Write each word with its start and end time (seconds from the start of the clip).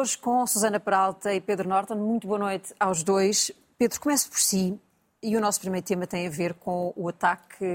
Hoje 0.00 0.16
com 0.16 0.46
Susana 0.46 0.80
Peralta 0.80 1.34
e 1.34 1.42
Pedro 1.42 1.68
Norton. 1.68 1.94
Muito 1.96 2.26
boa 2.26 2.38
noite 2.38 2.74
aos 2.80 3.02
dois. 3.02 3.52
Pedro, 3.76 4.00
comece 4.00 4.30
por 4.30 4.38
si. 4.38 4.80
E 5.22 5.36
o 5.36 5.40
nosso 5.42 5.60
primeiro 5.60 5.86
tema 5.86 6.06
tem 6.06 6.26
a 6.26 6.30
ver 6.30 6.54
com 6.54 6.90
o 6.96 7.06
ataque, 7.06 7.66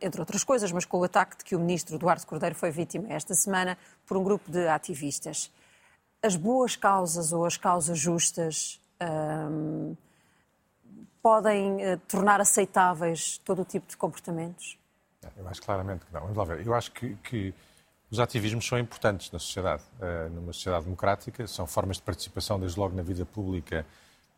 entre 0.00 0.22
outras 0.22 0.42
coisas, 0.42 0.72
mas 0.72 0.86
com 0.86 0.98
o 0.98 1.04
ataque 1.04 1.36
de 1.36 1.44
que 1.44 1.54
o 1.54 1.60
ministro 1.60 1.96
Eduardo 1.96 2.26
Cordeiro 2.26 2.54
foi 2.54 2.70
vítima 2.70 3.12
esta 3.12 3.34
semana 3.34 3.76
por 4.06 4.16
um 4.16 4.24
grupo 4.24 4.50
de 4.50 4.68
ativistas. 4.68 5.52
As 6.22 6.34
boas 6.34 6.76
causas 6.76 7.30
ou 7.30 7.44
as 7.44 7.58
causas 7.58 7.98
justas 7.98 8.80
hum, 9.52 9.94
podem 11.22 11.92
uh, 11.92 11.98
tornar 12.08 12.40
aceitáveis 12.40 13.36
todo 13.44 13.60
o 13.60 13.64
tipo 13.66 13.86
de 13.86 13.98
comportamentos? 13.98 14.78
Eu 15.36 15.46
acho 15.46 15.60
claramente 15.60 16.06
que 16.06 16.12
não. 16.14 16.22
Vamos 16.22 16.38
lá 16.38 16.44
ver. 16.44 16.66
Eu 16.66 16.72
acho 16.72 16.90
que, 16.90 17.16
que 17.16 17.54
os 18.10 18.18
ativismos 18.18 18.66
são 18.66 18.78
importantes 18.78 19.30
na 19.30 19.38
sociedade. 19.38 19.82
Uh, 20.00 20.30
numa 20.34 20.52
sociedade 20.52 20.84
democrática, 20.84 21.46
são 21.46 21.66
formas 21.66 21.96
de 21.96 22.02
participação, 22.02 22.58
desde 22.58 22.78
logo 22.78 22.94
na 22.94 23.02
vida 23.02 23.24
pública, 23.24 23.86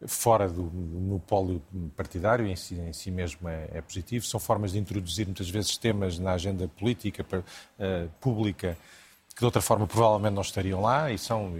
fora 0.07 0.49
do 0.49 0.65
monopólio 0.65 1.63
partidário, 1.97 2.47
em 2.47 2.57
si, 2.57 2.75
em 2.75 2.93
si 2.93 3.11
mesmo 3.11 3.49
é, 3.49 3.69
é, 3.73 3.81
positivo. 3.81 4.27
São 4.27 4.39
formas 4.39 4.73
de 4.73 4.79
introduzir 4.79 5.27
muitas 5.27 5.49
vezes 5.49 5.77
temas 5.79 6.19
na 6.19 6.33
agenda 6.33 6.69
política, 6.69 7.25
uh, 7.25 8.09
pública, 8.21 8.77
que 9.35 9.39
de 9.39 9.45
outra 9.45 9.63
forma 9.63 9.87
provavelmente 9.87 10.35
não 10.35 10.43
estariam 10.43 10.81
lá 10.81 11.11
e 11.11 11.17
são, 11.17 11.55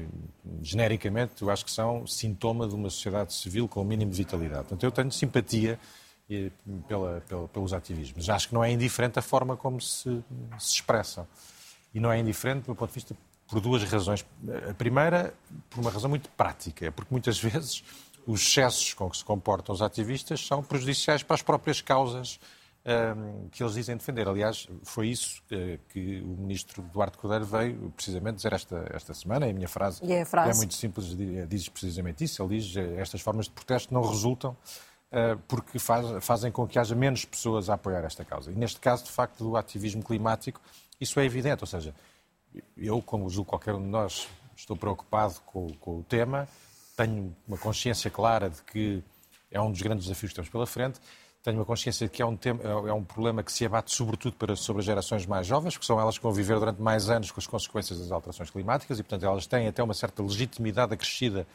genericamente, 0.61 1.41
eu 1.41 1.51
acho 1.51 1.65
que 1.65 1.71
são 1.71 2.07
sintoma 2.07 2.69
de 2.69 2.75
uma 2.75 2.91
sociedade 2.91 3.33
civil 3.33 3.67
com 3.67 3.81
o 3.81 3.85
mínimo 3.85 4.11
de 4.11 4.19
vitalidade. 4.19 4.65
Portanto, 4.65 4.85
eu 4.85 4.93
tenho 4.93 5.11
simpatia 5.11 5.79
eh, 6.31 6.51
pela, 6.87 7.23
pela, 7.27 7.49
pelos 7.49 7.73
ativismos. 7.73 8.29
Acho 8.29 8.49
que 8.49 8.55
não 8.55 8.63
é 8.63 8.71
indiferente 8.71 9.19
a 9.19 9.23
forma 9.23 9.57
como 9.57 9.81
se, 9.81 10.23
se 10.59 10.75
expressam. 10.75 11.27
E 11.95 12.01
não 12.01 12.11
é 12.11 12.19
indiferente, 12.19 12.63
do 12.63 12.69
meu 12.69 12.77
ponto 12.77 12.89
de 12.91 12.95
vista, 12.95 13.17
por 13.49 13.61
duas 13.61 13.83
razões. 13.85 14.25
A 14.69 14.75
primeira, 14.75 15.35
por 15.69 15.81
uma 15.81 15.91
razão 15.91 16.09
muito 16.09 16.29
prática, 16.31 16.87
é 16.87 16.91
porque 16.91 17.13
muitas 17.13 17.39
vezes 17.41 17.85
os 18.27 18.41
excessos 18.41 18.95
com 18.95 19.11
que 19.11 19.17
se 19.17 19.25
comportam 19.25 19.75
os 19.75 19.83
ativistas 19.83 20.47
são 20.47 20.63
prejudiciais 20.63 21.23
para 21.23 21.35
as 21.35 21.43
próprias 21.43 21.81
causas 21.81 22.39
um, 22.85 23.49
que 23.49 23.63
eles 23.63 23.75
dizem 23.75 23.97
defender. 23.97 24.29
Aliás, 24.29 24.69
foi 24.83 25.09
isso 25.09 25.43
que, 25.49 25.79
que, 25.89 26.21
o 26.21 26.41
ministro 26.41 26.83
Eduardo 26.83 27.17
Cordeiro 27.19 27.45
veio 27.45 27.93
precisamente 27.97 28.37
dizer 28.37 28.53
esta, 28.53 28.91
esta 28.93 29.15
semana, 29.15 29.47
e 29.47 29.51
a 29.51 29.55
minha 29.55 29.69
frase, 29.69 30.01
é, 30.11 30.25
frase? 30.25 30.51
é 30.51 30.55
muito 30.55 30.75
simples, 30.75 31.17
diz 31.49 31.69
precisamente 31.69 32.25
isso. 32.25 32.43
Ele 32.43 32.59
diz 32.59 32.73
que 32.73 32.81
estas 32.99 33.21
formas 33.21 33.47
de 33.47 33.53
protesto 33.53 33.95
não 33.95 34.03
resultam 34.03 34.51
uh, 35.13 35.39
porque 35.47 35.79
faz, 35.79 36.25
fazem 36.25 36.51
com 36.51 36.67
que 36.67 36.79
haja 36.79 36.95
menos 36.95 37.25
pessoas 37.25 37.71
a 37.71 37.75
apoiar 37.75 38.05
esta 38.05 38.25
causa. 38.25 38.51
E 38.51 38.55
neste 38.55 38.81
caso, 38.81 39.05
de 39.05 39.11
facto, 39.11 39.45
do 39.45 39.57
ativismo 39.57 40.03
climático, 40.03 40.61
isso 41.03 41.19
é 41.21 41.25
evidente. 41.25 41.63
Ou 41.63 41.67
seja, 41.67 41.95
eu, 42.77 43.03
como 43.03 43.29
julgo 43.29 43.51
qualquer 43.51 43.75
um 43.75 43.83
de 43.83 43.89
nós, 43.89 44.29
estou 44.57 44.77
preocupado 44.77 45.35
com, 45.47 45.73
com 45.75 45.99
o 45.99 46.03
tema, 46.03 46.49
tenho 46.97 47.35
uma 47.47 47.59
consciência 47.59 48.11
clara 48.11 48.49
de 48.49 48.63
que 48.63 49.03
é 49.51 49.61
um 49.61 49.71
dos 49.71 49.83
grandes 49.83 50.07
desafios 50.07 50.33
que 50.33 50.37
temos 50.37 50.51
pela 50.51 50.67
frente. 50.67 51.01
Tenho 51.43 51.59
uma 51.59 51.65
consciência 51.65 52.07
de 52.07 52.13
que 52.13 52.23
é 52.23 52.27
um, 52.27 52.37
tema, 52.37 52.63
é 52.63 52.93
um 52.93 53.03
problema 53.03 53.43
que 53.43 53.53
se 53.53 53.67
abate 53.67 53.93
sobretudo 53.93 54.37
para, 54.37 54.55
sobre 54.55 54.81
as 54.81 54.87
gerações 54.87 55.27
mais 55.27 55.45
jovens, 55.45 55.75
porque 55.75 55.87
são 55.87 56.01
elas 56.01 56.17
que 56.17 56.23
vão 56.23 56.33
viver 56.33 56.57
durante 56.59 56.81
mais 56.81 57.11
anos 57.11 57.33
com 57.33 57.41
as 57.41 57.47
consequências 57.49 57.99
das 57.99 58.13
alterações 58.13 58.49
climáticas 58.49 58.99
e, 59.01 59.03
portanto, 59.03 59.27
elas 59.27 59.47
têm 59.47 59.67
até 59.67 59.83
uma 59.83 59.95
certa 59.95 60.23
legitimidade 60.23 60.95
acrescida 60.95 61.47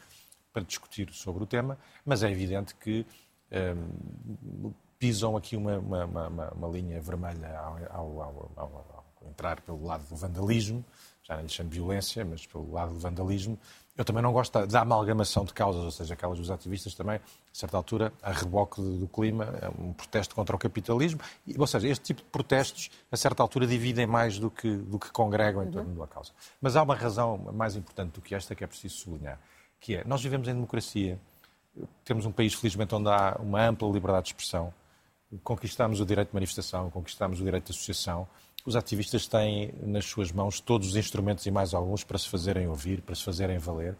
para 0.52 0.62
discutir 0.62 1.08
sobre 1.12 1.42
o 1.42 1.46
tema, 1.46 1.78
mas 2.04 2.22
é 2.22 2.30
evidente 2.30 2.74
que 2.74 3.06
um, 3.50 4.72
pisam 4.98 5.36
aqui 5.36 5.56
uma, 5.56 5.78
uma, 5.78 6.04
uma, 6.04 6.50
uma 6.50 6.68
linha 6.68 7.00
vermelha 7.00 7.58
ao, 7.58 8.20
ao, 8.20 8.52
ao, 8.56 8.97
entrar 9.26 9.60
pelo 9.60 9.84
lado 9.84 10.06
do 10.08 10.16
vandalismo, 10.16 10.84
já 11.22 11.36
não 11.36 11.42
lhe 11.42 11.48
chamo 11.48 11.68
violência, 11.68 12.24
mas 12.24 12.46
pelo 12.46 12.72
lado 12.72 12.94
do 12.94 12.98
vandalismo. 12.98 13.58
Eu 13.96 14.04
também 14.04 14.22
não 14.22 14.32
gosto 14.32 14.64
da 14.66 14.80
amalgamação 14.80 15.44
de 15.44 15.52
causas, 15.52 15.82
ou 15.82 15.90
seja, 15.90 16.14
aquelas 16.14 16.38
dos 16.38 16.50
ativistas 16.52 16.94
também, 16.94 17.16
a 17.16 17.20
certa 17.52 17.76
altura, 17.76 18.12
a 18.22 18.30
reboque 18.30 18.80
do 18.80 19.08
clima, 19.08 19.44
é 19.60 19.68
um 19.68 19.92
protesto 19.92 20.36
contra 20.36 20.54
o 20.54 20.58
capitalismo. 20.58 21.20
Ou 21.58 21.66
seja, 21.66 21.88
este 21.88 22.04
tipo 22.04 22.22
de 22.22 22.28
protestos, 22.28 22.90
a 23.10 23.16
certa 23.16 23.42
altura, 23.42 23.66
dividem 23.66 24.06
mais 24.06 24.38
do 24.38 24.50
que, 24.50 24.70
do 24.76 25.00
que 25.00 25.10
congregam 25.10 25.64
em 25.64 25.70
torno 25.70 25.90
uhum. 25.90 25.98
da 25.98 26.06
causa. 26.06 26.30
Mas 26.60 26.76
há 26.76 26.82
uma 26.82 26.94
razão 26.94 27.36
mais 27.52 27.74
importante 27.74 28.12
do 28.12 28.20
que 28.20 28.36
esta 28.36 28.54
que 28.54 28.62
é 28.62 28.66
preciso 28.68 28.94
sublinhar, 28.94 29.40
que 29.80 29.96
é, 29.96 30.04
nós 30.04 30.22
vivemos 30.22 30.46
em 30.46 30.54
democracia, 30.54 31.18
temos 32.04 32.24
um 32.24 32.32
país, 32.32 32.54
felizmente, 32.54 32.94
onde 32.94 33.08
há 33.08 33.36
uma 33.40 33.66
ampla 33.66 33.88
liberdade 33.88 34.26
de 34.26 34.28
expressão, 34.30 34.72
conquistamos 35.42 36.00
o 36.00 36.06
direito 36.06 36.28
de 36.28 36.34
manifestação, 36.34 36.88
conquistamos 36.90 37.40
o 37.40 37.44
direito 37.44 37.66
de 37.66 37.72
associação, 37.72 38.28
os 38.68 38.76
ativistas 38.76 39.26
têm 39.26 39.72
nas 39.82 40.04
suas 40.04 40.30
mãos 40.30 40.60
todos 40.60 40.88
os 40.88 40.96
instrumentos 40.96 41.46
e 41.46 41.50
mais 41.50 41.72
alguns 41.72 42.04
para 42.04 42.18
se 42.18 42.28
fazerem 42.28 42.68
ouvir, 42.68 43.00
para 43.00 43.14
se 43.14 43.24
fazerem 43.24 43.58
valer. 43.58 43.96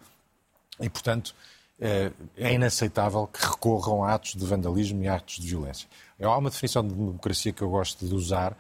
E, 0.79 0.89
portanto, 0.91 1.34
eh, 1.81 2.12
é 2.37 2.53
inaceitável 2.53 3.27
que 3.27 3.45
recorram 3.45 4.05
a 4.05 4.15
atos 4.15 4.34
de 4.34 4.45
vandalismo 4.45 5.03
e 5.03 5.09
atos 5.09 5.37
de 5.37 5.49
violência. 5.49 5.89
Há 6.21 6.37
uma 6.37 6.51
definição 6.51 6.87
de 6.87 6.95
democracia 6.95 7.53
que 7.53 7.62
eu 7.62 7.71
gosto 7.71 8.07
de 8.07 8.15
usar. 8.15 8.57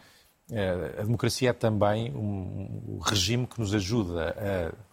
Eh, 0.50 0.96
a 0.98 1.02
democracia 1.02 1.50
é 1.50 1.52
também 1.52 2.10
um 2.14 2.98
regime 3.02 3.46
que 3.46 3.60
nos 3.60 3.74
ajuda 3.74 4.34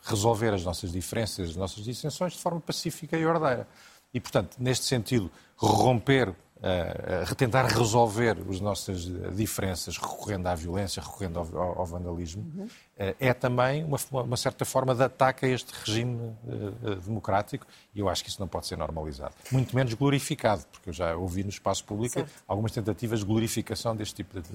a 0.04 0.10
resolver 0.10 0.54
as 0.54 0.64
nossas 0.66 0.92
diferenças, 0.92 1.52
as 1.52 1.56
nossas 1.56 1.84
dissensões 1.84 2.34
de 2.34 2.40
forma 2.40 2.60
pacífica 2.60 3.18
e 3.18 3.26
ordeira. 3.26 3.68
E, 4.14 4.20
portanto, 4.20 4.58
neste 4.60 4.86
sentido, 4.86 5.32
romper 5.56 6.36
uh, 6.66 7.36
tentar 7.36 7.66
resolver 7.66 8.38
as 8.50 8.60
nossas 8.60 9.06
diferenças 9.36 9.98
recorrendo 9.98 10.48
à 10.48 10.56
violência, 10.56 11.02
recorrendo 11.02 11.40
ao, 11.40 11.58
ao, 11.58 11.80
ao 11.80 11.86
vandalismo, 11.86 12.44
uhum. 12.56 12.66
uh, 12.66 13.16
é 13.20 13.34
também 13.34 13.84
uma, 13.84 13.98
uma, 14.12 14.38
certa 14.38 14.66
forma 14.66 14.96
de 14.96 15.04
ataque 15.04 15.46
a 15.46 15.50
este 15.50 15.72
regime 15.86 16.36
uh, 16.44 16.96
democrático 16.96 17.68
e 17.94 18.00
eu 18.00 18.10
acho 18.10 18.24
que 18.24 18.30
isso 18.30 18.40
não 18.40 18.48
pode 18.48 18.66
ser 18.68 18.78
normalizado. 18.78 19.36
Muito 19.52 19.76
menos 19.76 19.94
glorificado, 19.94 20.66
porque 20.72 20.90
eu 20.90 20.94
já 20.94 21.16
ouvi 21.16 21.44
no 21.44 21.50
espaço 21.50 21.86
público 21.86 22.16
certo. 22.16 22.32
algumas 22.48 22.72
tentativas 22.72 23.20
de 23.20 23.26
glorificação 23.26 23.96
deste 23.96 24.16
tipo 24.16 24.42
de. 24.42 24.50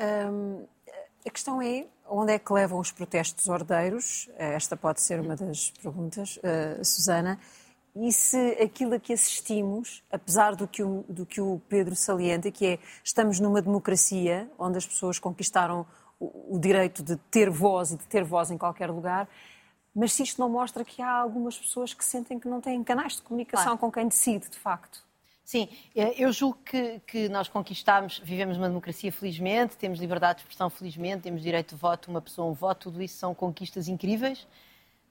Um, 0.00 0.66
a 1.24 1.30
questão 1.30 1.62
é 1.62 1.86
onde 2.06 2.32
é 2.32 2.38
que 2.38 2.52
levam 2.52 2.78
os 2.78 2.92
protestos 2.92 3.46
ordeiros? 3.46 4.28
Esta 4.36 4.76
pode 4.76 5.00
ser 5.00 5.20
uma 5.20 5.34
das 5.34 5.70
perguntas, 5.70 6.38
Susana 6.82 7.38
e 7.94 8.12
se 8.12 8.36
aquilo 8.60 8.94
a 8.94 8.98
que 8.98 9.12
assistimos, 9.12 10.02
apesar 10.10 10.56
do 10.56 10.66
que, 10.66 10.82
o, 10.82 11.04
do 11.08 11.24
que 11.24 11.40
o 11.40 11.60
Pedro 11.68 11.94
salienta, 11.94 12.50
que 12.50 12.66
é 12.66 12.78
estamos 13.04 13.38
numa 13.38 13.62
democracia 13.62 14.50
onde 14.58 14.78
as 14.78 14.86
pessoas 14.86 15.18
conquistaram 15.18 15.86
o, 16.18 16.56
o 16.56 16.58
direito 16.58 17.02
de 17.02 17.16
ter 17.30 17.50
voz 17.50 17.92
e 17.92 17.96
de 17.96 18.04
ter 18.06 18.24
voz 18.24 18.50
em 18.50 18.58
qualquer 18.58 18.90
lugar, 18.90 19.28
mas 19.94 20.12
se 20.12 20.24
isto 20.24 20.40
não 20.40 20.48
mostra 20.48 20.84
que 20.84 21.00
há 21.00 21.10
algumas 21.10 21.56
pessoas 21.56 21.94
que 21.94 22.04
sentem 22.04 22.38
que 22.38 22.48
não 22.48 22.60
têm 22.60 22.82
canais 22.82 23.14
de 23.16 23.22
comunicação 23.22 23.76
claro. 23.76 23.78
com 23.78 23.92
quem 23.92 24.08
decide, 24.08 24.48
de 24.48 24.58
facto. 24.58 25.04
Sim, 25.44 25.68
eh, 25.94 26.14
eu 26.16 26.32
julgo 26.32 26.58
que, 26.64 27.00
que 27.06 27.28
nós 27.28 27.48
conquistámos, 27.48 28.18
vivemos 28.18 28.56
numa 28.56 28.68
democracia 28.68 29.12
felizmente, 29.12 29.76
temos 29.76 30.00
liberdade 30.00 30.38
de 30.38 30.42
expressão 30.42 30.70
felizmente, 30.70 31.22
temos 31.22 31.42
direito 31.42 31.74
de 31.74 31.80
voto, 31.80 32.10
uma 32.10 32.20
pessoa 32.20 32.50
um 32.50 32.54
voto, 32.54 32.90
tudo 32.90 33.02
isso 33.02 33.18
são 33.18 33.34
conquistas 33.34 33.86
incríveis. 33.86 34.46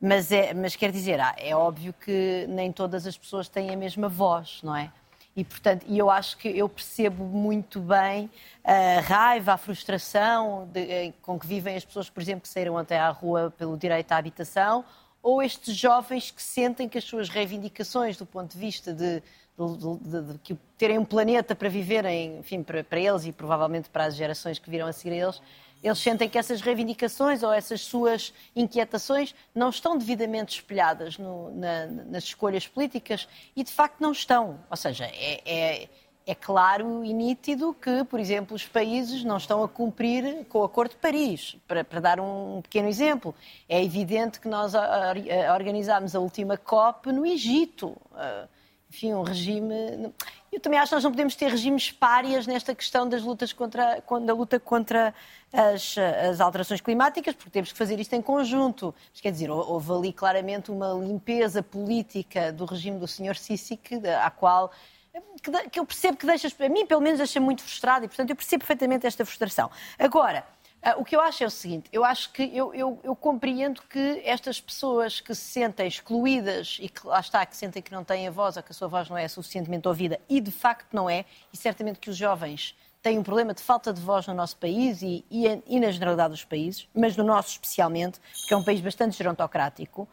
Mas, 0.06 0.34
é, 0.34 0.53
mas 0.53 0.75
quer 0.75 0.91
dizer, 0.91 1.18
é 1.38 1.56
óbvio 1.56 1.94
que 1.94 2.46
nem 2.50 2.74
todas 2.74 3.08
as 3.08 3.18
pessoas 3.18 3.47
têm 3.47 3.69
a 3.69 3.78
mesma 3.78 4.09
voz, 4.09 4.59
não 4.62 4.75
é? 4.75 4.91
E, 5.34 5.46
portanto, 5.46 5.86
eu 5.88 6.09
acho 6.09 6.38
que 6.38 6.50
eu 6.50 6.68
percebo 6.68 7.24
muito 7.24 7.80
bem 7.80 8.30
a 8.66 9.00
raiva, 9.00 9.53
a 9.53 9.58
frustração 9.58 10.68
de, 10.74 10.81
eh, 10.81 11.14
com 11.22 11.40
que 11.40 11.47
vivem 11.47 11.78
as 11.78 11.86
pessoas, 11.86 12.09
por 12.09 12.22
exemplo, 12.22 12.41
que 12.41 12.50
saíram 12.50 12.78
até 12.78 13.00
à 13.00 13.09
rua 13.12 13.53
pelo 13.58 13.78
direito 13.78 14.12
à 14.12 14.18
habitação, 14.18 14.84
ou 15.22 15.41
estes 15.41 15.74
jovens 15.74 16.31
que 16.31 16.44
sentem 16.44 16.90
que 16.90 16.97
as 16.97 17.06
suas 17.06 17.30
reivindicações 17.30 18.18
do 18.18 18.25
ponto 18.25 18.52
de 18.52 18.58
vista 18.58 18.94
de, 18.94 19.24
de, 19.58 20.38
de 20.44 20.59
terem 20.78 21.00
um 21.00 21.06
planeta 21.06 21.56
para 21.56 21.70
viverem, 21.70 22.40
enfim, 22.40 22.62
para, 22.62 22.84
para, 22.84 23.00
eles 23.00 23.25
e 23.25 23.31
provavelmente 23.31 23.90
para 23.90 24.03
as 24.03 24.18
gerações 24.18 24.59
que 24.59 24.70
virão 24.70 24.88
a 24.88 24.91
seguir 24.91 25.14
a 25.14 25.28
eles, 25.28 25.41
eles 25.84 26.00
sentem 26.00 26.30
que 26.30 26.38
essas 26.38 26.62
reivindicações 26.62 27.44
ou 27.44 27.52
essas 27.52 27.82
suas 27.82 28.34
inquietações 28.56 29.35
não 29.53 29.70
estão 29.70 29.97
devidamente 29.97 30.56
espelhadas 30.56 31.18
no, 31.18 31.53
na, 31.53 31.88
nas 31.88 32.24
escolhas 32.24 32.66
políticas 32.66 33.28
e, 33.53 33.64
de 33.64 33.72
facto, 33.72 34.00
não 34.00 34.14
estão. 34.14 34.59
Ou 34.72 34.78
seja, 34.78 35.03
é, 35.06 35.41
é, 35.46 35.90
é, 36.26 36.34
claro 36.34 37.03
e 37.03 37.12
nítido 37.14 37.74
que, 37.74 38.06
por 38.06 38.18
exemplo, 38.18 38.56
os 38.56 38.66
países 38.66 39.26
não 39.26 39.35
estão 39.35 39.62
a 39.62 39.68
cumprir 39.68 40.46
com 40.46 40.59
o 40.59 40.64
Acordo 40.64 40.91
de 40.91 40.97
Paris. 40.97 41.58
Para, 41.68 41.84
para 41.84 42.00
dar 42.00 42.20
um 42.22 42.62
pequeno 42.62 42.88
exemplo, 42.88 43.36
é 43.68 43.84
evidente 43.84 44.40
que 44.40 44.47
nós 44.47 44.74
organizámos 45.53 46.16
a 46.16 46.20
última 46.20 46.56
COP 46.56 47.12
no 47.12 47.26
Egito. 47.26 47.97
Enfim, 48.93 49.11
um 49.16 49.23
regime. 49.23 50.13
Eu 50.51 50.59
também 50.59 50.78
acho 50.78 50.90
que 50.90 50.95
nós 50.95 51.03
não 51.03 51.09
podemos 51.09 51.35
ter 51.35 51.49
regimes 51.49 51.91
párias 51.91 52.45
nesta 52.45 52.75
questão 52.75 53.09
das 53.09 53.23
lutas 53.23 53.51
contra, 53.51 54.03
da 54.23 54.34
luta 54.35 54.59
contra 54.59 55.16
as, 55.51 55.95
as 55.97 56.40
alterações 56.40 56.79
climáticas, 56.79 57.34
porque 57.34 57.49
temos 57.49 57.72
que 57.72 57.78
fazer 57.78 57.99
isto 57.99 58.13
em 58.13 58.22
conjunto. 58.22 58.93
Mas, 59.11 59.19
quer 59.19 59.31
dizer, 59.31 59.49
houve 59.49 59.91
ali 59.91 60.13
claramente 60.13 60.69
uma 60.69 60.93
limpeza 60.93 61.63
política 61.63 62.53
do 62.53 62.66
regime 62.66 62.99
do 62.99 63.07
Sr. 63.07 63.35
Sisi, 63.35 63.78
que, 63.78 63.99
qual 64.37 64.72
que, 65.72 65.79
eu 65.79 65.85
percebo 65.87 66.16
que 66.16 66.28
deixa, 66.28 66.47
a 66.47 66.69
mim 66.69 66.85
pelo 66.85 67.01
menos 67.01 67.17
deixa 67.17 67.40
muito 67.40 67.63
frustrado 67.63 68.05
e, 68.05 68.07
portanto, 68.07 68.29
eu 68.29 68.35
percebo 68.35 68.59
perfeitamente 68.59 69.07
esta 69.07 69.25
frustração. 69.25 69.72
Agora, 69.97 70.45
o 70.97 71.06
que 71.06 71.16
eu 71.16 71.22
acho 71.22 71.44
é 71.44 71.47
o 71.47 71.50
seguinte: 71.50 71.90
eu 71.91 72.03
acho 72.03 72.32
que 72.32 72.44
eu, 72.56 72.74
eu, 72.74 73.00
eu, 73.03 73.16
compreendo 73.16 73.82
que 73.84 74.22
estas 74.26 74.59
pessoas 74.59 75.22
que 75.22 75.34
se 75.34 75.41
sentem 75.41 75.88
excluídas 75.88 76.78
e 76.82 76.90
que 76.90 77.08
lá 77.08 77.20
está, 77.20 77.46
que 77.46 77.56
sentem 77.56 77.82
que 77.82 77.91
não 77.91 78.03
têm 78.03 78.28
a 78.28 78.32
voz 78.32 78.58
ou 78.58 78.64
que 78.64 78.72
a 78.72 78.76
sua 78.76 78.88
voz 78.88 79.09
não 79.09 79.18
é 79.18 79.28
suficientemente 79.28 79.88
ouvida, 79.88 80.20
e 80.28 80.41
de 80.41 80.52
facto 80.52 80.94
não 80.94 81.09
é, 81.09 81.24
e 81.53 81.58
certamente 81.58 82.00
que 82.00 82.09
os 82.09 82.18
jovens 82.18 82.76
têm 83.02 83.18
um 83.18 83.24
problema 83.24 83.53
de 83.53 83.62
falta 83.62 83.94
de 83.94 84.02
voz 84.02 84.28
no 84.28 84.34
nosso 84.34 84.58
país 84.58 85.02
e, 85.02 85.26
e, 85.30 85.62
e 85.68 85.80
na 85.80 85.91
generalidade 85.91 86.32
dos 86.32 86.46
países, 86.46 86.88
mas 86.94 87.16
no 87.16 87.24
nosso 87.24 87.50
especialmente, 87.50 88.20
porque 88.40 88.53
é 88.53 88.58
um 88.58 88.64
país 88.64 88.79
bastante 88.79 89.18
gerontocrático. 89.18 90.08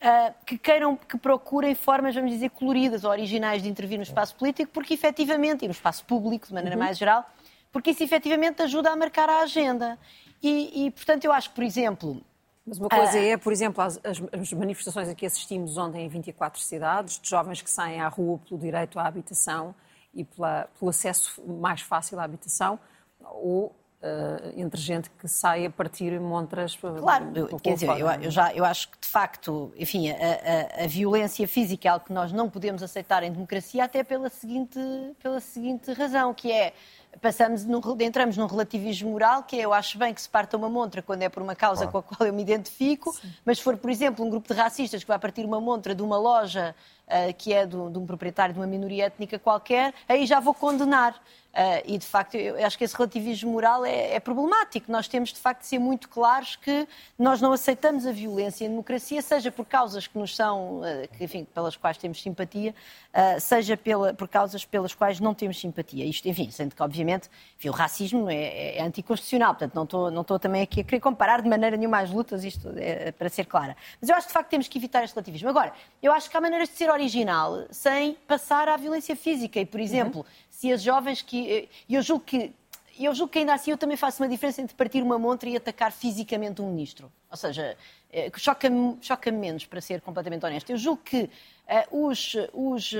Uh, 0.00 0.32
que 0.46 0.56
queiram, 0.56 0.96
que 0.96 1.18
procurem 1.18 1.74
formas, 1.74 2.14
vamos 2.14 2.30
dizer, 2.30 2.48
coloridas 2.48 3.04
ou 3.04 3.10
originais 3.10 3.62
de 3.62 3.68
intervir 3.68 3.98
no 3.98 4.02
espaço 4.02 4.34
político, 4.34 4.70
porque 4.72 4.94
efetivamente, 4.94 5.66
e 5.66 5.68
no 5.68 5.72
espaço 5.72 6.02
público 6.06 6.46
de 6.46 6.54
maneira 6.54 6.74
uhum. 6.74 6.82
mais 6.82 6.96
geral, 6.96 7.30
porque 7.72 7.90
isso 7.90 8.02
efetivamente 8.02 8.62
ajuda 8.62 8.90
a 8.90 8.96
marcar 8.96 9.28
a 9.28 9.40
agenda. 9.40 9.98
E, 10.42 10.86
e 10.86 10.90
portanto, 10.90 11.24
eu 11.24 11.32
acho 11.32 11.50
que, 11.50 11.54
por 11.54 11.64
exemplo. 11.64 12.20
Mas 12.66 12.78
uma 12.78 12.88
coisa 12.88 13.18
uh, 13.18 13.22
é, 13.22 13.36
por 13.36 13.52
exemplo, 13.52 13.82
as, 13.82 13.98
as, 14.04 14.52
manifestações 14.52 15.08
a 15.08 15.14
que 15.14 15.24
assistimos 15.26 15.76
ontem 15.76 16.04
em 16.04 16.08
24 16.08 16.60
cidades, 16.60 17.18
de 17.18 17.28
jovens 17.28 17.62
que 17.62 17.70
saem 17.70 18.00
à 18.00 18.08
rua 18.08 18.38
pelo 18.38 18.60
direito 18.60 18.98
à 18.98 19.06
habitação 19.06 19.74
e 20.14 20.24
pela, 20.24 20.68
pelo 20.78 20.90
acesso 20.90 21.42
mais 21.46 21.80
fácil 21.80 22.18
à 22.20 22.24
habitação, 22.24 22.78
ou 23.20 23.74
Uh, 24.02 24.58
entre 24.58 24.80
gente 24.80 25.10
que 25.10 25.28
sai 25.28 25.66
a 25.66 25.70
partir 25.70 26.18
montras. 26.18 26.74
Claro, 26.74 27.58
quer 27.62 27.74
dizer, 27.74 27.86
eu, 27.98 28.08
eu, 28.08 28.30
já, 28.30 28.50
eu 28.54 28.64
acho 28.64 28.88
que 28.90 28.98
de 28.98 29.06
facto, 29.06 29.70
enfim, 29.76 30.10
a, 30.10 30.14
a, 30.14 30.84
a, 30.84 30.86
violência 30.86 31.46
física 31.46 31.86
é 31.86 31.90
algo 31.90 32.06
que 32.06 32.12
nós 32.14 32.32
não 32.32 32.48
podemos 32.48 32.82
aceitar 32.82 33.22
em 33.22 33.30
democracia, 33.30 33.84
até 33.84 34.02
pela 34.02 34.30
seguinte, 34.30 34.80
pela 35.22 35.38
seguinte 35.38 35.92
razão, 35.92 36.32
que 36.32 36.50
é 36.50 36.72
passamos 37.20 37.64
no, 37.64 37.80
entramos 38.00 38.36
num 38.36 38.46
relativismo 38.46 39.10
moral, 39.10 39.42
que 39.42 39.56
é 39.56 39.64
eu 39.64 39.72
acho 39.72 39.98
bem 39.98 40.14
que 40.14 40.20
se 40.20 40.28
parta 40.28 40.56
uma 40.56 40.68
montra 40.68 41.02
quando 41.02 41.22
é 41.22 41.28
por 41.28 41.42
uma 41.42 41.54
causa 41.54 41.86
com 41.86 41.98
a 41.98 42.02
qual 42.02 42.26
eu 42.26 42.32
me 42.32 42.42
identifico, 42.42 43.12
Sim. 43.12 43.32
mas 43.44 43.58
se 43.58 43.64
for, 43.64 43.76
por 43.76 43.90
exemplo, 43.90 44.24
um 44.24 44.30
grupo 44.30 44.48
de 44.48 44.54
racistas 44.54 45.02
que 45.02 45.08
vai 45.08 45.18
partir 45.18 45.44
uma 45.44 45.60
montra 45.60 45.94
de 45.94 46.02
uma 46.02 46.18
loja 46.18 46.74
uh, 47.06 47.34
que 47.36 47.52
é 47.52 47.66
do, 47.66 47.90
de 47.90 47.98
um 47.98 48.06
proprietário 48.06 48.54
de 48.54 48.60
uma 48.60 48.66
minoria 48.66 49.06
étnica 49.06 49.38
qualquer, 49.38 49.92
aí 50.08 50.26
já 50.26 50.40
vou 50.40 50.54
condenar. 50.54 51.20
Uh, 51.50 51.82
e, 51.84 51.98
de 51.98 52.06
facto, 52.06 52.36
eu 52.36 52.64
acho 52.64 52.78
que 52.78 52.84
esse 52.84 52.96
relativismo 52.96 53.50
moral 53.50 53.84
é, 53.84 54.14
é, 54.14 54.20
problemático. 54.20 54.90
Nós 54.90 55.08
temos, 55.08 55.32
de 55.32 55.38
facto, 55.40 55.62
de 55.62 55.66
ser 55.66 55.80
muito 55.80 56.08
claros 56.08 56.54
que 56.54 56.86
nós 57.18 57.40
não 57.40 57.52
aceitamos 57.52 58.06
a 58.06 58.12
violência 58.12 58.64
em 58.64 58.68
democracia, 58.68 59.20
seja 59.20 59.50
por 59.50 59.66
causas 59.66 60.06
que 60.06 60.16
nos 60.16 60.36
são, 60.36 60.78
uh, 60.78 61.08
que, 61.16 61.24
enfim, 61.24 61.44
pelas 61.52 61.76
quais 61.76 61.98
temos 61.98 62.22
simpatia, 62.22 62.72
uh, 63.12 63.40
seja 63.40 63.76
pela, 63.76 64.14
por 64.14 64.28
causas 64.28 64.64
pelas 64.64 64.94
quais 64.94 65.18
não 65.18 65.34
temos 65.34 65.58
simpatia. 65.58 66.04
Isto, 66.04 66.28
enfim, 66.28 66.52
sendo 66.52 66.72
que, 66.72 66.82
obviamente, 66.82 66.99
enfim, 67.56 67.68
o 67.68 67.72
racismo 67.72 68.28
é, 68.28 68.34
é, 68.34 68.78
é 68.78 68.82
anticonstitucional, 68.82 69.54
portanto, 69.54 69.74
não 69.74 69.84
estou, 69.84 70.10
não 70.10 70.22
estou 70.22 70.38
também 70.38 70.62
aqui 70.62 70.80
a 70.80 70.84
querer 70.84 71.00
comparar 71.00 71.40
de 71.42 71.48
maneira 71.48 71.76
nenhuma 71.76 71.98
as 71.98 72.10
lutas, 72.10 72.44
isto 72.44 72.72
é, 72.76 73.12
para 73.12 73.28
ser 73.28 73.46
clara. 73.46 73.76
Mas 74.00 74.10
eu 74.10 74.16
acho 74.16 74.26
que, 74.26 74.32
de 74.32 74.34
facto, 74.34 74.48
temos 74.48 74.68
que 74.68 74.78
evitar 74.78 75.04
este 75.04 75.14
relativismo. 75.14 75.48
Agora, 75.48 75.72
eu 76.02 76.12
acho 76.12 76.30
que 76.30 76.36
há 76.36 76.40
maneiras 76.40 76.68
de 76.68 76.74
ser 76.74 76.90
original 76.90 77.64
sem 77.70 78.14
passar 78.26 78.68
à 78.68 78.76
violência 78.76 79.16
física 79.16 79.60
e, 79.60 79.66
por 79.66 79.80
exemplo, 79.80 80.20
uhum 80.20 80.50
se 80.60 80.70
as 80.70 80.82
jovens 80.82 81.22
que. 81.22 81.68
E 81.88 81.94
eu 81.94 82.02
julgo 82.02 82.22
que. 82.22 82.52
Eu 83.04 83.14
julgo 83.14 83.32
que 83.32 83.38
ainda 83.38 83.54
assim 83.54 83.70
eu 83.70 83.78
também 83.78 83.96
faço 83.96 84.22
uma 84.22 84.28
diferença 84.28 84.60
entre 84.60 84.76
partir 84.76 85.02
uma 85.02 85.18
montra 85.18 85.48
e 85.48 85.56
atacar 85.56 85.90
fisicamente 85.90 86.60
um 86.60 86.68
ministro. 86.68 87.10
Ou 87.30 87.36
seja, 87.36 87.76
eh, 88.12 88.30
choca-me 88.36 88.98
choca 89.00 89.32
menos, 89.32 89.64
para 89.64 89.80
ser 89.80 90.00
completamente 90.02 90.44
honesto. 90.44 90.68
Eu 90.70 90.76
julgo 90.76 91.00
que 91.02 91.22
uh, 91.22 92.06
os, 92.06 92.34
os, 92.52 92.92
uh, 92.92 92.98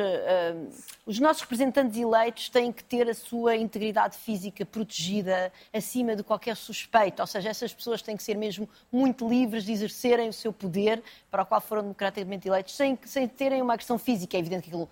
os 1.05 1.19
nossos 1.19 1.43
representantes 1.43 1.99
eleitos 1.99 2.49
têm 2.49 2.73
que 2.73 2.83
ter 2.83 3.11
a 3.11 3.15
sua 3.15 3.57
integridade 3.57 4.17
física 4.17 4.65
protegida 4.65 5.53
acima 5.73 6.15
de 6.15 6.23
qualquer 6.23 6.57
suspeito. 6.57 7.21
Ou 7.21 7.27
seja, 7.27 7.51
essas 7.51 7.75
pessoas 7.75 8.01
têm 8.01 8.17
que 8.17 8.23
ser 8.23 8.37
mesmo 8.37 8.69
muito 8.91 9.29
livres 9.29 9.65
de 9.65 9.73
exercerem 9.73 10.29
o 10.29 10.33
seu 10.33 10.53
poder 10.53 11.03
para 11.31 11.43
o 11.43 11.47
qual 11.47 11.61
foram 11.61 11.83
democraticamente 11.83 12.49
eleitos, 12.49 12.75
sem, 12.75 12.99
sem 13.05 13.29
terem 13.29 13.61
uma 13.61 13.75
agressão 13.75 13.99
física. 13.99 14.37
É 14.37 14.41
evidente 14.41 14.63
que 14.63 14.69
aquilo 14.69 14.89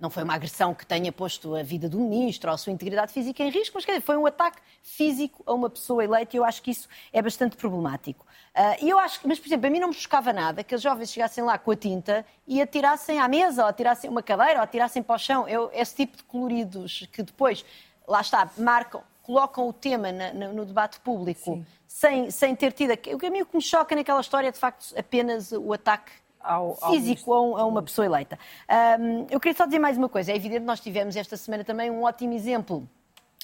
não 0.00 0.10
foi 0.10 0.22
uma 0.22 0.34
agressão 0.34 0.74
que 0.74 0.86
tenha 0.86 1.10
posto 1.10 1.54
a 1.54 1.62
vida 1.62 1.88
do 1.88 1.98
ministro 1.98 2.50
ou 2.50 2.54
a 2.54 2.58
sua 2.58 2.72
integridade 2.72 3.12
física 3.12 3.42
em 3.42 3.50
risco, 3.50 3.72
mas 3.74 3.84
quer 3.84 3.92
dizer, 3.92 4.04
foi 4.04 4.16
um 4.16 4.26
ataque 4.26 4.58
físico 4.82 5.42
a 5.44 5.52
uma 5.52 5.68
pessoa 5.68 6.04
eleita 6.04 6.36
e 6.36 6.38
eu 6.38 6.44
acho 6.44 6.62
que 6.62 6.70
isso 6.70 6.88
é 7.12 7.20
bastante 7.20 7.56
problemático. 7.56 8.24
Uh, 8.54 8.84
e 8.84 8.88
eu 8.88 8.98
acho 8.98 9.20
que, 9.20 9.28
mas, 9.28 9.38
por 9.38 9.48
exemplo, 9.48 9.66
a 9.66 9.70
mim 9.70 9.80
não 9.80 9.88
me 9.88 9.94
chocava 9.94 10.32
nada 10.32 10.62
que 10.62 10.74
os 10.74 10.82
jovens 10.82 11.10
chegassem 11.10 11.44
lá 11.44 11.58
com 11.58 11.70
a 11.70 11.76
tinta 11.76 12.24
e 12.46 12.62
atirassem 12.62 13.18
à 13.18 13.28
mesa, 13.28 13.62
ou 13.62 13.68
atirassem 13.68 14.08
uma 14.08 14.22
cadeira, 14.22 14.56
ou 14.56 14.62
atirassem 14.64 15.02
para 15.02 15.16
o 15.16 15.18
chão. 15.18 15.48
Eu, 15.48 15.70
esse 15.72 15.94
tipo 15.94 16.16
de 16.16 16.22
coloridos 16.24 17.08
que 17.12 17.22
depois, 17.22 17.64
lá 18.06 18.20
está, 18.20 18.48
marcam, 18.56 19.02
colocam 19.22 19.68
o 19.68 19.72
tema 19.72 20.10
na, 20.10 20.32
na, 20.32 20.48
no 20.48 20.64
debate 20.64 20.98
público 21.00 21.64
sem, 21.86 22.30
sem 22.30 22.54
ter 22.54 22.72
tido. 22.72 22.92
O 22.92 23.18
que 23.18 23.26
a 23.26 23.30
mim 23.30 23.42
o 23.42 23.46
que 23.46 23.56
me 23.56 23.62
choca 23.62 23.94
naquela 23.94 24.20
história 24.20 24.48
é, 24.48 24.52
de 24.52 24.58
facto, 24.58 24.94
apenas 24.96 25.52
o 25.52 25.72
ataque 25.72 26.12
ao, 26.48 26.76
físico 26.90 27.32
ao... 27.32 27.56
a 27.58 27.66
uma 27.66 27.82
pessoa 27.82 28.06
eleita. 28.06 28.38
Um, 28.98 29.26
eu 29.30 29.38
queria 29.38 29.56
só 29.56 29.66
dizer 29.66 29.78
mais 29.78 29.98
uma 29.98 30.08
coisa. 30.08 30.32
É 30.32 30.36
evidente 30.36 30.60
que 30.60 30.66
nós 30.66 30.80
tivemos 30.80 31.14
esta 31.14 31.36
semana 31.36 31.62
também 31.62 31.90
um 31.90 32.02
ótimo 32.02 32.32
exemplo 32.32 32.88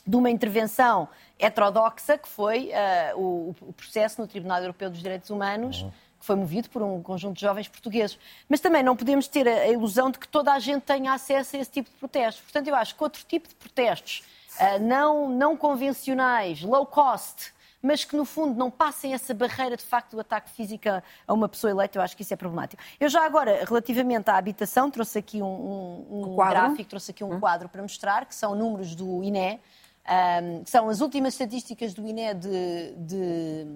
de 0.07 0.17
uma 0.17 0.31
intervenção 0.31 1.09
heterodoxa, 1.39 2.19
que 2.19 2.29
foi 2.29 2.71
uh, 3.15 3.19
o, 3.19 3.57
o, 3.61 3.73
processo 3.73 4.21
no 4.21 4.27
Tribunal 4.27 4.61
Europeu 4.61 4.91
dos 4.91 5.01
Direitos 5.01 5.31
Humanos, 5.31 5.83
uhum. 5.83 5.91
que 6.21 6.27
foi 6.27 6.37
movido 6.37 6.69
por 6.69 6.83
um 6.83 7.03
conjunto 7.03 7.37
de 7.37 7.41
jovens 7.41 7.69
portugueses. 7.69 8.19
Mas 8.49 8.61
também 8.61 8.83
não 8.83 8.97
podemos 8.97 9.29
ter 9.29 9.49
a, 9.49 9.53
a, 9.53 9.69
ilusão 9.69 10.11
de 10.11 10.19
que 10.19 10.29
toda 10.29 10.53
a 10.53 10.59
gente 10.59 10.83
tenha 10.83 11.13
acesso 11.13 11.57
a 11.57 11.59
esse 11.59 11.71
tipo 11.71 11.91
de 11.91 11.97
protestos. 11.97 12.43
Portanto, 12.43 12.69
eu 12.69 12.75
acho 12.75 12.95
que 12.95 13.03
outro 13.03 13.25
tipo 13.27 13.49
de 13.49 13.55
protestos 13.55 14.23
uh, 14.61 14.83
não, 14.83 15.29
não 15.31 15.57
convencionais, 15.57 16.63
low 16.63 16.85
cost, 16.85 17.54
mas 17.85 18.03
que 18.03 18.17
no 18.17 18.25
fundo 18.25 18.59
não 18.59 18.71
passem 18.71 19.13
essa 19.13 19.35
barreira 19.35 19.77
de 19.77 19.85
facto 19.85 20.13
do 20.13 20.21
ataque 20.21 20.51
físico 20.51 20.89
a 20.89 21.33
uma 21.33 21.47
pessoa 21.49 21.71
eleita, 21.71 21.99
eu 21.99 22.03
acho 22.03 22.17
que 22.17 22.23
isso 22.23 22.33
é 22.33 22.37
problemático. 22.37 22.83
Eu 22.99 23.11
já 23.11 23.25
agora, 23.27 23.63
relativamente 23.65 24.31
à 24.31 24.39
habitação, 24.39 24.91
trouxe 24.91 25.19
aqui 25.19 25.43
um, 25.43 25.47
um, 25.47 26.33
um 26.33 26.37
gráfico, 26.37 26.89
trouxe 26.89 27.11
aqui 27.11 27.23
um 27.23 27.35
hum. 27.35 27.41
quadro 27.41 27.69
para 27.69 27.83
mostrar, 27.83 28.25
que 28.25 28.35
são 28.35 28.55
números 28.55 28.95
do 28.95 29.23
INE, 29.23 29.61
um, 29.61 30.65
que 30.65 30.71
são 30.71 30.89
as 30.89 31.03
últimas 31.03 31.35
estatísticas 31.35 31.93
do 31.93 32.07
INE 32.07 32.33
de, 32.33 32.95
de 32.97 33.67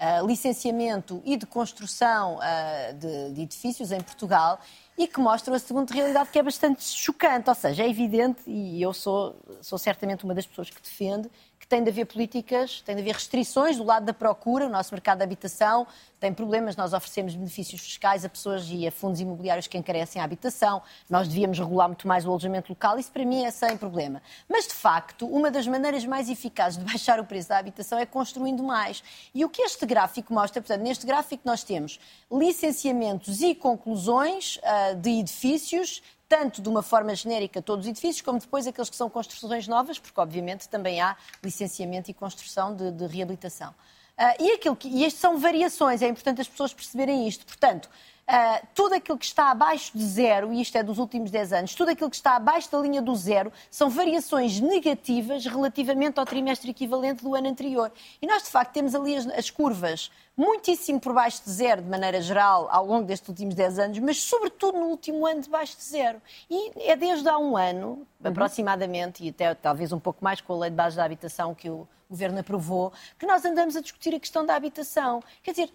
uh, 0.00 0.26
licenciamento 0.26 1.22
e 1.24 1.36
de 1.36 1.46
construção 1.46 2.38
uh, 2.38 2.94
de, 2.94 3.34
de 3.34 3.42
edifícios 3.42 3.92
em 3.92 4.00
Portugal 4.00 4.58
e 4.98 5.06
que 5.06 5.20
mostram 5.20 5.54
a 5.54 5.58
segunda 5.60 5.94
realidade 5.94 6.28
que 6.30 6.38
é 6.38 6.42
bastante 6.42 6.82
chocante. 6.82 7.48
Ou 7.48 7.54
seja, 7.54 7.84
é 7.84 7.88
evidente, 7.88 8.42
e 8.46 8.82
eu 8.82 8.92
sou, 8.92 9.36
sou 9.62 9.78
certamente 9.78 10.24
uma 10.24 10.34
das 10.34 10.44
pessoas 10.44 10.68
que 10.68 10.82
defende, 10.82 11.30
tem 11.68 11.84
de 11.84 11.90
haver 11.90 12.06
políticas, 12.06 12.80
tem 12.80 12.94
de 12.94 13.02
haver 13.02 13.14
restrições 13.14 13.76
do 13.76 13.84
lado 13.84 14.06
da 14.06 14.14
procura. 14.14 14.66
O 14.66 14.70
nosso 14.70 14.94
mercado 14.94 15.18
de 15.18 15.24
habitação 15.24 15.86
tem 16.18 16.32
problemas. 16.32 16.76
Nós 16.76 16.94
oferecemos 16.94 17.34
benefícios 17.34 17.80
fiscais 17.80 18.24
a 18.24 18.28
pessoas 18.28 18.66
e 18.70 18.86
a 18.86 18.90
fundos 18.90 19.20
imobiliários 19.20 19.66
que 19.66 19.76
encarecem 19.76 20.20
a 20.20 20.24
habitação. 20.24 20.80
Nós 21.10 21.28
devíamos 21.28 21.58
regular 21.58 21.86
muito 21.86 22.08
mais 22.08 22.24
o 22.24 22.30
alojamento 22.30 22.72
local. 22.72 22.98
Isso, 22.98 23.12
para 23.12 23.24
mim, 23.24 23.44
é 23.44 23.50
sem 23.50 23.76
problema. 23.76 24.22
Mas, 24.48 24.66
de 24.66 24.72
facto, 24.72 25.26
uma 25.26 25.50
das 25.50 25.66
maneiras 25.66 26.06
mais 26.06 26.30
eficazes 26.30 26.78
de 26.78 26.84
baixar 26.90 27.20
o 27.20 27.24
preço 27.24 27.50
da 27.50 27.58
habitação 27.58 27.98
é 27.98 28.06
construindo 28.06 28.62
mais. 28.62 29.02
E 29.34 29.44
o 29.44 29.48
que 29.50 29.60
este 29.60 29.84
gráfico 29.84 30.32
mostra, 30.32 30.62
portanto, 30.62 30.82
neste 30.82 31.06
gráfico 31.06 31.42
nós 31.44 31.62
temos 31.62 32.00
licenciamentos 32.32 33.42
e 33.42 33.54
conclusões 33.54 34.56
uh, 34.56 34.87
de 34.94 35.20
edifícios 35.20 36.02
tanto 36.28 36.60
de 36.60 36.68
uma 36.68 36.82
forma 36.82 37.14
genérica 37.14 37.62
todos 37.62 37.86
os 37.86 37.90
edifícios, 37.90 38.20
como 38.20 38.38
depois 38.38 38.66
aqueles 38.66 38.90
que 38.90 38.96
são 38.96 39.08
construções 39.08 39.66
novas, 39.66 39.98
porque 39.98 40.20
obviamente 40.20 40.68
também 40.68 41.00
há 41.00 41.16
licenciamento 41.42 42.10
e 42.10 42.14
construção 42.14 42.76
de, 42.76 42.92
de 42.92 43.06
reabilitação. 43.06 43.70
Uh, 43.70 44.42
e, 44.42 44.52
aquilo 44.52 44.76
que, 44.76 44.88
e 44.88 45.06
isto 45.06 45.18
são 45.18 45.38
variações, 45.38 46.02
é 46.02 46.08
importante 46.08 46.40
as 46.40 46.48
pessoas 46.48 46.74
perceberem 46.74 47.26
isto. 47.26 47.46
Portanto, 47.46 47.88
Uh, 48.28 48.66
tudo 48.74 48.94
aquilo 48.94 49.16
que 49.16 49.24
está 49.24 49.50
abaixo 49.50 49.96
de 49.96 50.04
zero, 50.04 50.52
e 50.52 50.60
isto 50.60 50.76
é 50.76 50.82
dos 50.82 50.98
últimos 50.98 51.30
10 51.30 51.52
anos, 51.54 51.74
tudo 51.74 51.92
aquilo 51.92 52.10
que 52.10 52.16
está 52.16 52.36
abaixo 52.36 52.70
da 52.70 52.78
linha 52.78 53.00
do 53.00 53.16
zero 53.16 53.50
são 53.70 53.88
variações 53.88 54.60
negativas 54.60 55.46
relativamente 55.46 56.20
ao 56.20 56.26
trimestre 56.26 56.70
equivalente 56.70 57.24
do 57.24 57.34
ano 57.34 57.48
anterior. 57.48 57.90
E 58.20 58.26
nós, 58.26 58.42
de 58.42 58.50
facto, 58.50 58.74
temos 58.74 58.94
ali 58.94 59.16
as, 59.16 59.26
as 59.28 59.48
curvas 59.48 60.10
muitíssimo 60.36 61.00
por 61.00 61.14
baixo 61.14 61.42
de 61.42 61.50
zero, 61.50 61.80
de 61.80 61.88
maneira 61.88 62.20
geral, 62.20 62.68
ao 62.70 62.84
longo 62.84 63.06
destes 63.06 63.28
últimos 63.30 63.54
10 63.54 63.78
anos, 63.78 63.98
mas 63.98 64.20
sobretudo 64.22 64.78
no 64.78 64.88
último 64.88 65.26
ano 65.26 65.40
debaixo 65.40 65.78
de 65.78 65.84
zero. 65.84 66.20
E 66.50 66.72
é 66.88 66.94
desde 66.94 67.26
há 67.30 67.38
um 67.38 67.56
ano, 67.56 67.88
uhum. 67.88 68.06
aproximadamente, 68.30 69.24
e 69.24 69.30
até 69.30 69.54
talvez 69.54 69.90
um 69.90 69.98
pouco 69.98 70.22
mais 70.22 70.42
com 70.42 70.52
a 70.52 70.58
lei 70.58 70.70
de 70.70 70.76
base 70.76 70.96
da 70.96 71.04
habitação 71.04 71.54
que 71.54 71.70
o 71.70 71.88
governo 72.10 72.40
aprovou, 72.40 72.92
que 73.18 73.26
nós 73.26 73.42
andamos 73.44 73.74
a 73.74 73.80
discutir 73.80 74.14
a 74.14 74.20
questão 74.20 74.44
da 74.44 74.54
habitação. 74.54 75.22
Quer 75.42 75.52
dizer, 75.52 75.70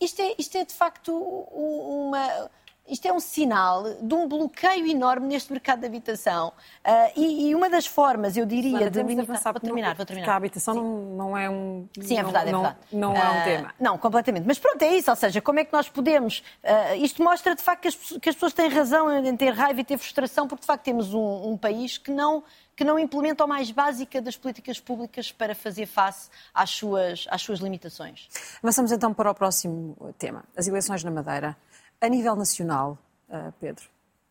isto 0.00 0.20
é, 0.22 0.34
isto 0.38 0.56
é 0.56 0.64
de 0.64 0.74
facto 0.74 1.12
uma. 1.12 2.48
Isto 2.88 3.08
é 3.08 3.12
um 3.12 3.18
sinal 3.18 3.82
de 4.00 4.14
um 4.14 4.28
bloqueio 4.28 4.86
enorme 4.86 5.26
neste 5.26 5.50
mercado 5.50 5.80
de 5.80 5.86
habitação. 5.86 6.52
Uh, 6.86 6.92
e, 7.16 7.48
e, 7.48 7.54
uma 7.54 7.68
das 7.68 7.84
formas, 7.84 8.36
eu 8.36 8.46
diria, 8.46 8.78
Sara, 8.78 8.90
de 8.92 8.98
limitar... 9.02 9.26
Vou 9.26 9.60
terminar, 9.60 9.96
vou 9.96 10.06
terminar. 10.06 10.24
Porque 10.24 10.30
a 10.30 10.36
habitação 10.36 10.72
não, 10.72 10.84
não, 11.16 11.36
é 11.36 11.50
um... 11.50 11.88
Sim, 12.00 12.16
é 12.16 12.22
verdade, 12.22 12.52
não, 12.52 12.60
é 12.60 12.62
verdade. 12.62 12.86
Não, 12.92 13.12
não 13.12 13.16
é 13.16 13.28
um 13.28 13.40
uh, 13.40 13.44
tema. 13.44 13.74
Não, 13.80 13.98
completamente. 13.98 14.44
Mas 14.46 14.60
pronto, 14.60 14.80
é 14.82 14.94
isso. 14.94 15.10
Ou 15.10 15.16
seja, 15.16 15.40
como 15.40 15.58
é 15.58 15.64
que 15.64 15.72
nós 15.72 15.88
podemos... 15.88 16.44
Uh, 16.62 17.02
isto 17.02 17.24
mostra, 17.24 17.56
de 17.56 17.62
facto, 17.62 17.82
que 17.82 17.88
as, 17.88 17.96
que 17.96 18.28
as, 18.28 18.36
pessoas 18.36 18.52
têm 18.52 18.68
razão 18.68 19.12
em 19.18 19.36
ter 19.36 19.50
raiva 19.50 19.80
e 19.80 19.84
ter 19.84 19.98
frustração, 19.98 20.46
porque, 20.46 20.60
de 20.60 20.66
facto, 20.66 20.84
temos 20.84 21.12
um, 21.12 21.50
um 21.50 21.56
país 21.56 21.98
que 21.98 22.12
não 22.12 22.44
que 22.76 22.84
não 22.84 22.98
implementam 22.98 23.44
a 23.44 23.48
mais 23.48 23.70
básica 23.70 24.20
das 24.20 24.36
políticas 24.36 24.78
públicas 24.78 25.32
para 25.32 25.54
fazer 25.54 25.86
face 25.86 26.28
às 26.52 26.70
suas, 26.70 27.26
às 27.30 27.40
suas 27.40 27.60
limitações. 27.60 28.28
Avançamos 28.62 28.92
então 28.92 29.14
para 29.14 29.30
o 29.30 29.34
próximo 29.34 30.14
tema, 30.18 30.44
as 30.54 30.68
eleições 30.68 31.02
na 31.02 31.10
Madeira. 31.10 31.56
A 31.98 32.08
nível 32.08 32.36
nacional, 32.36 32.98
uh, 33.30 33.52
Pedro, 33.58 33.88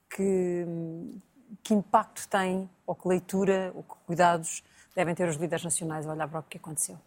que, 0.07 0.65
que 1.63 1.73
impacto 1.73 2.27
tem, 2.27 2.69
ou 2.85 2.93
que 2.93 3.07
leitura, 3.07 3.71
ou 3.73 3.81
que 3.81 3.95
cuidados 4.05 4.63
devem 4.95 5.15
ter 5.15 5.27
os 5.27 5.35
líderes 5.35 5.63
nacionais 5.63 6.07
a 6.07 6.13
olhar 6.13 6.27
para 6.27 6.39
o 6.39 6.43
que 6.43 6.57
aconteceu? 6.57 6.99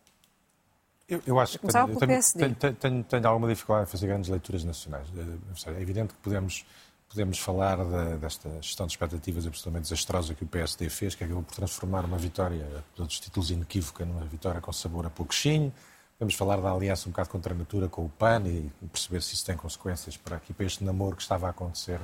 Eu, 1.08 1.22
eu 1.26 1.40
acho 1.40 1.58
que 1.58 1.66
tenho, 1.66 2.54
tenho, 2.54 2.74
tenho, 2.74 3.04
tenho, 3.04 3.28
alguma 3.28 3.48
dificuldade 3.48 3.88
em 3.88 3.90
fazer 3.90 4.06
grandes 4.08 4.28
leituras 4.28 4.62
nacionais. 4.62 5.08
Eh, 5.16 5.70
é 5.70 5.80
evidente 5.80 6.12
que 6.12 6.20
podemos, 6.20 6.66
podemos 7.08 7.38
falar 7.38 7.78
de, 7.78 8.18
desta 8.18 8.50
gestão 8.60 8.86
de 8.86 8.92
expectativas 8.92 9.46
absolutamente 9.46 9.84
desastrosa 9.84 10.34
que 10.34 10.44
o 10.44 10.46
PSD 10.46 10.88
fez, 10.90 11.14
que 11.14 11.24
acabou 11.24 11.42
por 11.42 11.54
transformar 11.54 12.04
uma 12.04 12.18
vitória, 12.18 12.66
todos 12.94 13.14
os 13.14 13.20
títulos 13.20 13.50
inequívoca, 13.50 14.04
numa 14.04 14.24
vitória 14.24 14.60
com 14.60 14.72
sabor 14.72 15.06
a 15.06 15.10
pouquinho. 15.10 15.72
Podemos 16.18 16.34
falar 16.34 16.60
da 16.60 16.70
aliança 16.70 17.08
um 17.08 17.12
bocado 17.12 17.30
contra 17.30 17.54
a 17.54 17.56
natura 17.56 17.88
com 17.88 18.04
o 18.04 18.08
PAN 18.08 18.42
e 18.46 18.70
perceber 18.88 19.22
se 19.22 19.34
isso 19.34 19.46
tem 19.46 19.56
consequências 19.56 20.16
para, 20.16 20.36
aqui, 20.36 20.52
para 20.52 20.66
este 20.66 20.82
namoro 20.82 21.16
que 21.16 21.22
estava 21.22 21.46
a 21.46 21.50
acontecer 21.50 22.00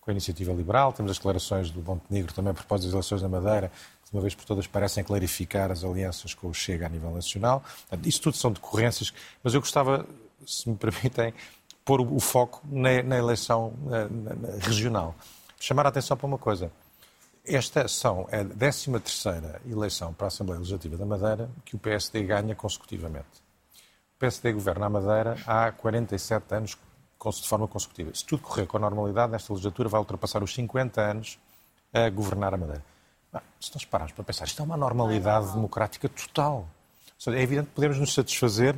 com 0.00 0.10
a 0.10 0.12
iniciativa 0.12 0.52
liberal. 0.52 0.92
Temos 0.92 1.10
as 1.10 1.16
declarações 1.16 1.70
do 1.70 1.82
Montenegro 1.82 2.32
também 2.32 2.50
a 2.50 2.54
propósito 2.54 2.86
das 2.86 2.92
eleições 2.92 3.22
na 3.22 3.28
Madeira, 3.28 3.72
que 4.04 4.10
de 4.10 4.16
uma 4.16 4.20
vez 4.20 4.34
por 4.34 4.44
todas 4.44 4.66
parecem 4.66 5.02
clarificar 5.02 5.70
as 5.72 5.82
alianças 5.82 6.34
com 6.34 6.48
o 6.48 6.54
Chega 6.54 6.86
a 6.86 6.88
nível 6.88 7.10
nacional. 7.10 7.64
Isso 8.04 8.20
tudo 8.20 8.36
são 8.36 8.52
decorrências, 8.52 9.12
mas 9.42 9.54
eu 9.54 9.60
gostava, 9.60 10.06
se 10.46 10.68
me 10.68 10.76
permitem, 10.80 11.32
pôr 11.88 12.02
o 12.02 12.20
foco 12.20 12.60
na, 12.64 13.02
na 13.02 13.16
eleição 13.16 13.72
na, 13.80 14.06
na, 14.10 14.58
regional. 14.58 15.14
Chamar 15.58 15.86
a 15.86 15.88
atenção 15.88 16.18
para 16.18 16.26
uma 16.26 16.36
coisa. 16.36 16.70
Esta 17.42 17.88
são 17.88 18.28
a 18.30 18.44
13 18.44 18.92
eleição 19.66 20.12
para 20.12 20.26
a 20.26 20.28
Assembleia 20.28 20.58
Legislativa 20.58 20.98
da 20.98 21.06
Madeira 21.06 21.48
que 21.64 21.76
o 21.76 21.78
PSD 21.78 22.24
ganha 22.24 22.54
consecutivamente. 22.54 23.24
O 24.16 24.18
PSD 24.18 24.52
governa 24.52 24.84
a 24.84 24.90
Madeira 24.90 25.38
há 25.46 25.72
47 25.72 26.54
anos 26.54 26.76
de 27.40 27.48
forma 27.48 27.66
consecutiva. 27.66 28.14
Se 28.14 28.22
tudo 28.22 28.42
correr 28.42 28.66
com 28.66 28.76
a 28.76 28.80
normalidade, 28.80 29.32
nesta 29.32 29.50
legislatura 29.50 29.88
vai 29.88 29.98
ultrapassar 29.98 30.42
os 30.42 30.52
50 30.52 31.00
anos 31.00 31.38
a 31.90 32.10
governar 32.10 32.52
a 32.52 32.58
Madeira. 32.58 32.84
se 33.58 33.72
nós 33.72 33.86
pararmos 33.86 34.12
para 34.12 34.24
pensar, 34.24 34.44
isto 34.44 34.60
é 34.60 34.64
uma 34.66 34.76
normalidade 34.76 35.52
democrática 35.52 36.06
total. 36.06 36.68
é 37.28 37.40
evidente 37.40 37.68
que 37.68 37.74
podemos 37.74 37.98
nos 37.98 38.12
satisfazer 38.12 38.76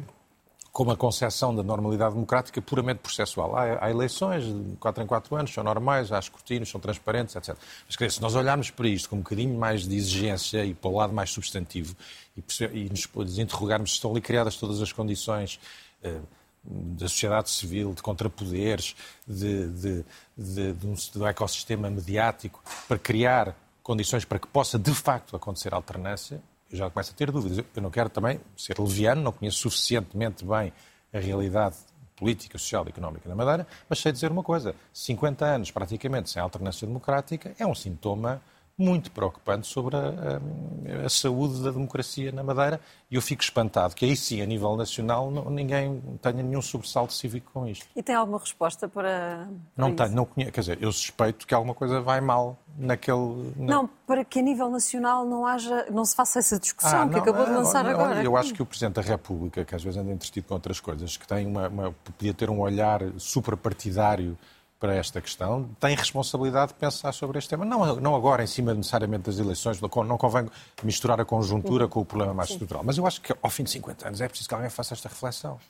com 0.73 0.85
uma 0.85 0.97
concepção 0.97 1.55
da 1.55 1.63
normalidade 1.63 2.15
democrática 2.15 2.63
puramente 2.63 2.99
processual. 2.99 3.57
Há, 3.57 3.85
há, 3.85 3.91
eleições 3.91 4.45
de 4.45 4.77
4 4.77 5.03
em 5.03 5.07
4 5.07 5.37
anos, 5.37 5.53
são 5.53 5.65
normais, 5.65 6.13
há 6.13 6.19
escrutínios, 6.19 6.69
são 6.69 6.81
transparentes, 6.81 7.35
etc. 7.35 7.57
Mas 7.87 7.97
dizer, 7.97 8.13
se 8.13 8.23
nós 8.23 8.35
olharmos 8.35 8.71
para 8.71 8.89
isto 8.89 9.09
com 9.09 9.17
um 9.17 9.21
bocadinho 9.21 9.59
mais 9.59 9.87
de 9.87 9.97
exigência 9.97 10.65
e 10.65 10.73
para 10.73 10.91
o 10.91 10.97
lado 10.97 11.13
mais 11.13 11.31
substantivo 11.31 11.97
e, 12.37 12.43
e 12.73 12.89
nos 12.89 13.39
interrogarmos 13.39 13.91
se 13.91 13.97
estão 13.97 14.13
ali 14.13 14.21
criadas 14.21 14.57
todas 14.57 14.81
as 14.81 14.93
condições 14.93 15.59
eh, 16.03 16.21
da 16.65 17.09
sociedade 17.09 17.51
civil, 17.51 17.95
de 17.95 18.03
contrapoderes, 18.03 18.95
de, 19.27 19.69
de, 19.69 20.05
de, 20.37 20.73
de 20.75 20.87
um, 20.87 20.95
do 21.15 21.27
ecossistema 21.27 21.91
mediático, 21.91 22.63
para 22.87 22.99
criar 22.99 23.57
condições 23.83 24.25
para 24.25 24.39
que 24.39 24.47
possa 24.47 24.79
de 24.79 24.95
facto 24.95 25.35
acontecer 25.35 25.73
alternância, 25.73 26.41
já 26.71 26.89
começo 26.91 27.13
a 27.13 27.15
ter 27.15 27.31
dúvidas. 27.31 27.65
Eu 27.75 27.83
não 27.83 27.91
quero 27.91 28.09
também 28.09 28.41
ser 28.57 28.79
leviano, 28.79 29.23
não 29.23 29.33
conheço 29.33 29.59
suficientemente 29.59 30.45
bem 30.45 30.73
a 31.13 31.19
realidade 31.19 31.77
política, 32.17 32.59
social 32.59 32.85
e 32.87 32.91
económica 32.91 33.29
da 33.29 33.35
Madeira, 33.35 33.67
mas 33.89 33.99
sei 33.99 34.13
dizer 34.13 34.31
uma 34.31 34.43
coisa: 34.43 34.75
50 34.93 35.45
anos 35.45 35.71
praticamente 35.71 36.31
sem 36.31 36.41
alternância 36.41 36.87
democrática 36.87 37.55
é 37.59 37.67
um 37.67 37.75
sintoma 37.75 38.41
muito 38.81 39.11
preocupante 39.11 39.67
sobre 39.67 39.95
a, 39.95 40.01
a, 40.01 41.07
a, 41.07 41.09
saúde 41.09 41.63
da 41.63 41.71
democracia 41.71 42.33
na 42.33 42.43
Madeira 42.43 42.81
e 43.11 43.15
eu 43.15 43.21
fico 43.21 43.43
espantado 43.43 43.95
que 43.95 44.07
aí 44.07 44.17
sim, 44.17 44.41
a 44.41 44.47
nível 44.47 44.75
nacional, 44.75 45.31
não, 45.31 45.51
ninguém 45.51 46.01
tenha 46.23 46.43
nenhum 46.43 46.63
sobressalto 46.63 47.13
cívico 47.13 47.51
com 47.53 47.67
isto. 47.67 47.87
E 47.95 48.03
tem 48.03 48.15
alguma 48.15 48.39
resposta 48.39 48.89
para, 48.89 49.47
para 49.47 49.49
Não 49.77 49.89
isso? 49.89 49.97
tenho, 49.97 50.11
não 50.13 50.25
conheço, 50.25 50.53
quer 50.53 50.61
dizer, 50.61 50.79
eu 50.81 50.91
suspeito 50.91 51.47
que 51.47 51.53
alguma 51.53 51.75
coisa 51.75 52.01
vai 52.01 52.23
mal 52.23 52.57
naquele... 52.79 53.53
Na... 53.57 53.75
Não, 53.75 53.91
para 54.07 54.25
que 54.25 54.39
a 54.39 54.43
nível 54.43 54.71
nacional 54.71 55.27
não 55.27 55.47
haja, 55.47 55.87
não 55.91 56.05
se 56.05 56.17
faça 56.17 56.39
essa 56.39 56.59
discussão 56.59 57.03
ah, 57.03 57.05
não, 57.05 57.13
que 57.13 57.19
acabou 57.19 57.45
de 57.45 57.53
lançar 57.53 57.85
não, 57.85 57.91
agora. 57.91 58.23
Eu 58.23 58.37
acho 58.37 58.55
que 58.55 58.63
o 58.63 58.67
Presidente 58.67 58.95
da 58.95 59.03
República, 59.03 59.63
que 59.65 59.75
às 59.75 59.83
vezes 59.83 59.99
anda 59.99 60.11
entretido 60.11 60.49
com 60.49 60.55
outras 60.55 60.81
coisas, 60.81 61.19
que 61.19 61.29
tem 61.29 61.47
uma, 61.47 61.69
uma 61.69 61.93
podia 61.93 62.33
ter 62.33 62.49
um 62.49 62.61
olhar 62.61 63.03
superpartidário 63.19 64.39
para 64.81 64.95
esta 64.95 65.21
questão, 65.21 65.69
tem 65.79 65.95
responsabilidade 65.95 66.73
de 66.73 66.79
pensar 66.79 67.13
sobre 67.13 67.39
este 67.39 67.51
tema. 67.51 67.67
Não, 67.67 67.97
não 67.97 68.17
agora, 68.17 68.43
em 68.43 68.47
cima 68.47 68.73
necessariamente 68.73 69.25
das 69.25 69.39
eleições, 69.39 69.79
não 69.79 69.89
convém 70.17 70.49
misturar 70.83 71.21
a 71.21 71.25
conjuntura 71.25 71.87
com 71.87 72.01
o 72.01 72.05
problema 72.05 72.33
mais 72.33 72.49
estrutural. 72.49 72.83
Mas 72.83 72.97
eu 72.97 73.07
acho 73.07 73.21
que 73.21 73.35
ao 73.43 73.51
fim 73.51 73.63
de 73.63 73.71
50 73.71 74.09
anos 74.09 74.21
é 74.23 74.27
preciso 74.27 74.49
que 74.49 74.55
alguém 74.55 74.71
faça 74.71 74.95
esta 74.95 75.09
reflexão. 75.09 75.61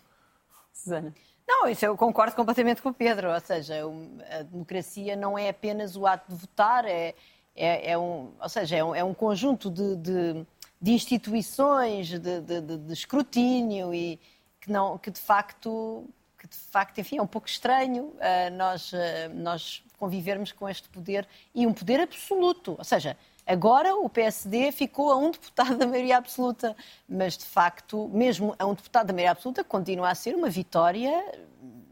Susana. 0.72 1.12
Não, 1.46 1.68
isso 1.68 1.84
eu 1.84 1.96
concordo 1.96 2.36
completamente 2.36 2.80
com 2.80 2.90
o 2.90 2.94
Pedro. 2.94 3.32
Ou 3.32 3.40
seja, 3.40 3.82
a 4.30 4.42
democracia 4.44 5.16
não 5.16 5.36
é 5.36 5.48
apenas 5.48 5.96
o 5.96 6.06
ato 6.06 6.32
de 6.32 6.40
votar, 6.40 6.84
é, 6.84 7.12
é, 7.56 7.90
é 7.90 7.98
um, 7.98 8.30
ou 8.40 8.48
seja, 8.48 8.76
é 8.76 8.84
um, 8.84 8.94
é 8.94 9.02
um 9.02 9.12
conjunto 9.12 9.68
de, 9.68 9.96
de, 9.96 10.46
de 10.80 10.92
instituições, 10.92 12.08
de, 12.08 12.40
de, 12.40 12.92
escrutínio 12.92 13.92
e 13.92 14.20
que, 14.60 14.70
não, 14.70 14.96
que 14.96 15.10
de 15.10 15.20
facto 15.20 16.08
que 16.40 16.48
de 16.48 16.56
facto, 16.56 16.98
enfim, 16.98 17.18
é 17.18 17.22
um 17.22 17.26
pouco 17.26 17.46
estranho 17.46 18.04
uh, 18.04 18.56
nós, 18.56 18.92
uh, 18.92 18.96
nós 19.34 19.84
convivermos 19.98 20.52
com 20.52 20.66
este 20.66 20.88
poder 20.88 21.28
e 21.54 21.66
um 21.66 21.74
poder 21.74 22.00
absoluto. 22.00 22.76
Ou 22.78 22.84
seja, 22.84 23.14
agora 23.46 23.94
o 23.94 24.08
PSD 24.08 24.72
ficou 24.72 25.10
a 25.10 25.18
um 25.18 25.30
deputado 25.30 25.76
da 25.76 25.86
maioria 25.86 26.16
absoluta, 26.16 26.74
mas 27.06 27.36
de 27.36 27.44
facto, 27.44 28.08
mesmo 28.08 28.56
a 28.58 28.64
um 28.64 28.72
deputado 28.72 29.08
da 29.08 29.12
maioria 29.12 29.32
absoluta, 29.32 29.62
continua 29.62 30.08
a 30.08 30.14
ser 30.14 30.34
uma 30.34 30.48
vitória 30.48 31.12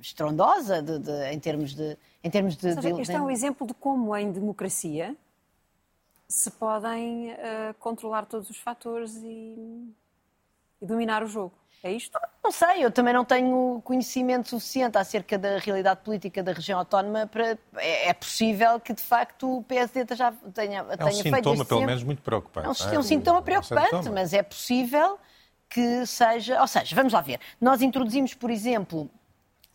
estrondosa 0.01 0.81
de, 0.81 0.99
de, 0.99 1.31
em 1.31 1.39
termos 1.39 1.75
de. 1.75 1.99
Em 2.25 2.31
termos 2.31 2.57
de, 2.57 2.75
seja, 2.75 2.81
de... 2.81 3.03
Este 3.03 3.15
é 3.15 3.21
um 3.21 3.31
exemplo 3.31 3.67
de 3.67 3.75
como 3.75 4.17
em 4.17 4.33
democracia 4.33 5.15
se 6.27 6.51
podem 6.51 7.33
uh, 7.33 7.75
controlar 7.79 8.27
todos 8.27 8.51
os 8.51 8.59
fatores 8.59 9.17
e, 9.17 9.95
e 10.81 10.87
dominar 10.87 11.23
o 11.23 11.27
jogo. 11.27 11.55
É 11.83 11.93
isto? 11.93 12.19
Não 12.43 12.51
sei, 12.51 12.85
eu 12.85 12.91
também 12.91 13.15
não 13.15 13.25
tenho 13.25 13.81
conhecimento 13.85 14.49
suficiente 14.49 14.99
acerca 14.99 15.39
da 15.39 15.59
realidade 15.59 16.01
política 16.03 16.43
da 16.43 16.53
região 16.53 16.79
autónoma 16.79 17.27
para. 17.27 17.57
É, 17.77 18.09
é 18.09 18.13
possível 18.13 18.81
que, 18.81 18.93
de 18.93 19.03
facto, 19.03 19.59
o 19.59 19.63
PSD 19.63 20.05
já 20.17 20.33
tenha, 20.53 20.85
é 20.89 20.97
tenha 20.97 21.11
um 21.11 21.13
feito. 21.13 21.27
É 21.27 21.31
um 21.31 21.35
sintoma, 21.37 21.65
pelo 21.65 21.87
menos, 21.87 22.03
muito 22.03 22.23
preocupante. 22.23 22.67
É 22.67 22.89
um, 22.89 22.95
é? 22.95 22.99
um 22.99 23.03
sintoma 23.03 23.43
preocupante, 23.43 23.95
é 23.95 24.11
um 24.11 24.13
mas 24.13 24.33
é 24.33 24.43
possível 24.43 25.19
que 25.69 26.05
seja. 26.05 26.61
Ou 26.61 26.67
seja, 26.67 26.97
vamos 26.97 27.13
lá 27.13 27.21
ver. 27.21 27.39
Nós 27.61 27.81
introduzimos, 27.81 28.35
por 28.35 28.51
exemplo, 28.51 29.09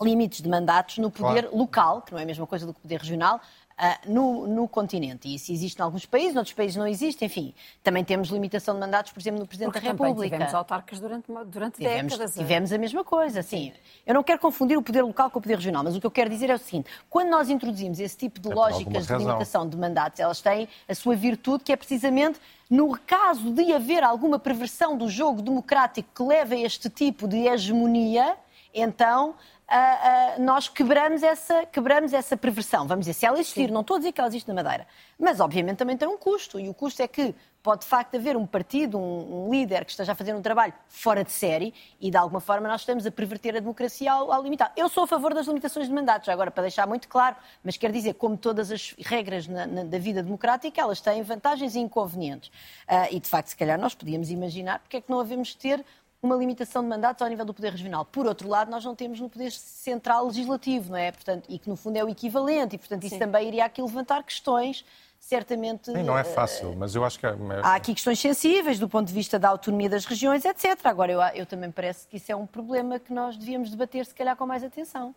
limites 0.01 0.41
de 0.41 0.50
mandatos 0.50 0.98
no 0.98 1.10
poder 1.10 1.43
claro. 1.43 1.57
local, 1.57 2.01
que 2.01 2.12
não 2.12 2.19
é 2.19 2.24
a 2.24 2.25
mesma 2.25 2.45
coisa 2.45 2.65
do 2.65 2.74
que 2.74 2.79
o 2.79 2.81
poder 2.81 3.00
regional, 3.00 3.39
uh, 3.83 4.11
no, 4.11 4.47
no, 4.47 4.67
continente. 4.67 5.27
E 5.27 5.35
isso 5.35 5.51
existe 5.51 5.77
em 5.77 5.81
alguns 5.81 6.05
países, 6.05 6.33
noutros 6.33 6.53
países 6.53 6.77
não 6.77 6.87
existe. 6.87 7.25
Enfim, 7.25 7.53
também 7.83 8.03
temos 8.03 8.29
limitação 8.29 8.73
de 8.73 8.79
mandatos, 8.79 9.11
por 9.11 9.19
exemplo, 9.19 9.41
no 9.41 9.45
Presidente 9.45 9.73
Porque 9.73 9.85
da 9.85 9.91
República. 9.91 10.35
tivemos 10.35 10.53
autarcas 10.53 10.99
durante, 10.99 11.25
durante 11.47 11.75
tivemos, 11.75 12.13
décadas. 12.13 12.37
É? 12.37 12.39
Tivemos 12.39 12.71
a 12.71 12.77
mesma 12.77 13.03
coisa, 13.03 13.43
sim. 13.43 13.73
Eu 14.05 14.13
não 14.13 14.23
quero 14.23 14.39
confundir 14.39 14.77
o 14.77 14.81
poder 14.81 15.01
local 15.01 15.29
com 15.29 15.39
o 15.39 15.41
poder 15.41 15.55
regional, 15.55 15.83
mas 15.83 15.95
o 15.95 15.99
que 15.99 16.07
eu 16.07 16.11
quero 16.11 16.29
dizer 16.29 16.49
é 16.49 16.55
o 16.55 16.59
seguinte: 16.59 16.89
quando 17.09 17.29
nós 17.29 17.49
introduzimos 17.49 17.99
esse 17.99 18.17
tipo 18.17 18.39
de 18.39 18.51
é 18.51 18.55
lógicas 18.55 19.07
de 19.07 19.15
limitação 19.15 19.67
de 19.67 19.75
mandatos, 19.75 20.19
elas 20.19 20.41
têm 20.41 20.67
a 20.87 20.95
sua 20.95 21.15
virtude, 21.15 21.63
que 21.63 21.73
é 21.73 21.75
precisamente 21.75 22.39
no 22.69 22.97
caso 22.97 23.51
de 23.51 23.71
haver 23.71 24.03
alguma 24.03 24.39
perversão 24.39 24.97
do 24.97 25.09
jogo 25.09 25.41
democrático 25.41 26.09
que 26.15 26.23
leva 26.23 26.55
a 26.55 26.57
este 26.57 26.89
tipo 26.89 27.27
de 27.27 27.47
hegemonia, 27.47 28.35
então 28.73 29.35
uh, 29.70 30.39
uh, 30.39 30.43
nós 30.43 30.67
quebramos 30.67 31.24
essa, 31.24 31.65
quebramos 31.65 32.13
essa 32.13 32.36
perversão. 32.36 32.88
Vamos 32.88 33.05
dizer, 33.05 33.13
se 33.13 33.25
ela 33.25 33.39
existir, 33.39 33.67
Sim. 33.67 33.74
não 33.74 33.82
estou 33.82 33.96
a 33.96 34.00
dizer 34.00 34.12
que 34.12 34.20
ela 34.20 34.29
existe 34.29 34.48
na 34.48 34.53
Madeira, 34.53 34.88
mas 35.20 35.39
obviamente 35.39 35.77
também 35.77 35.98
tem 35.98 36.08
um 36.08 36.17
custo, 36.17 36.60
e 36.60 36.70
o 36.70 36.74
custo 36.74 37.01
é 37.01 37.08
que 37.08 37.34
pode 37.63 37.84
de 37.84 37.88
facto 37.88 38.15
haver 38.15 38.36
um 38.36 38.46
partido, 38.46 39.00
um, 39.00 39.46
um, 39.48 39.50
líder 39.50 39.86
que 39.86 39.91
esteja 39.91 40.12
a 40.12 40.15
fazer 40.15 40.36
um 40.36 40.41
trabalho 40.41 40.74
fora 40.89 41.24
de 41.24 41.32
série 41.32 41.74
e 42.00 42.12
de 42.12 42.17
alguma 42.17 42.41
forma 42.41 42.67
nós 42.67 42.82
estamos 42.82 43.05
a 43.05 43.12
perverter 43.12 43.55
a 43.55 43.60
democracia 43.62 44.12
ao, 44.12 44.34
ao 44.34 44.43
limitar. 44.43 44.74
Eu 44.75 44.89
sou 44.89 45.05
a 45.05 45.08
favor 45.08 45.34
das 45.34 45.48
limitações 45.48 45.88
de 45.88 45.93
mandatos, 45.93 46.27
agora 46.27 46.51
para 46.51 46.63
deixar 46.63 46.86
muito 46.86 47.08
claro, 47.08 47.38
mas 47.63 47.77
quer 47.77 47.89
dizer, 47.89 48.15
como 48.15 48.36
todas 48.36 48.70
as 48.70 48.93
regras 49.00 49.48
na, 49.48 49.65
na, 49.65 49.84
da 49.86 49.98
vida 49.98 50.22
democrática, 50.22 50.82
elas 50.82 51.00
têm 51.00 51.24
vantagens 51.24 51.74
e 51.75 51.79
inconvenientes. 51.79 52.50
Uh, 52.50 53.15
e 53.15 53.20
de 53.22 53.29
facto, 53.29 53.48
se 53.48 53.55
calhar 53.55 53.79
nós 53.79 53.96
podíamos 53.96 54.29
imaginar 54.29 54.79
porque 54.79 54.98
é 54.98 55.01
que 55.01 55.10
não 55.10 55.22
havemos 55.22 55.55
ter 55.55 55.86
uma 56.23 56.35
limitação 56.37 56.81
de 56.81 56.87
mandatos 56.87 57.21
ao 57.21 57.27
nível 57.27 57.43
do 57.43 57.53
Poder 57.53 57.71
Regional. 57.71 58.05
Por 58.05 58.25
outro 58.25 58.47
lado, 58.47 58.71
nós 58.71 58.83
não 58.85 58.95
temos 58.95 59.19
no 59.19 59.29
Poder 59.29 59.51
Central 59.51 60.25
Legislativo, 60.25 60.91
não 60.91 60.97
é? 60.97 61.11
Portanto, 61.11 61.43
e 61.49 61.59
que 61.59 61.69
no 61.69 61.75
fundo 61.75 61.97
é 61.97 62.03
o 62.03 62.07
equivalente, 62.07 62.75
e 62.75 62.79
portanto 62.79 63.03
isso 63.03 63.15
Sim. 63.15 63.19
também 63.19 63.49
iria 63.49 63.65
aqui 63.65 63.81
levantar 63.81 64.23
questões 64.23 64.85
certamente. 65.19 65.91
Sim, 65.91 66.03
não 66.03 66.17
é 66.17 66.23
fácil, 66.23 66.69
uh, 66.69 66.75
mas 66.77 66.95
eu 66.95 67.03
acho 67.03 67.19
que. 67.19 67.25
É... 67.25 67.35
Há 67.61 67.75
aqui 67.75 67.93
questões 67.93 68.19
sensíveis 68.19 68.79
do 68.79 68.87
ponto 68.87 69.07
de 69.07 69.13
vista 69.13 69.37
da 69.37 69.49
autonomia 69.49 69.89
das 69.89 70.05
regiões, 70.05 70.45
etc. 70.45 70.79
Agora, 70.85 71.11
eu, 71.11 71.21
eu 71.35 71.45
também 71.45 71.69
parece 71.69 72.07
que 72.07 72.17
isso 72.17 72.31
é 72.31 72.35
um 72.35 72.45
problema 72.45 72.99
que 72.99 73.13
nós 73.13 73.35
devíamos 73.35 73.69
debater, 73.69 74.05
se 74.05 74.15
calhar, 74.15 74.35
com 74.37 74.45
mais 74.45 74.63
atenção. 74.63 75.13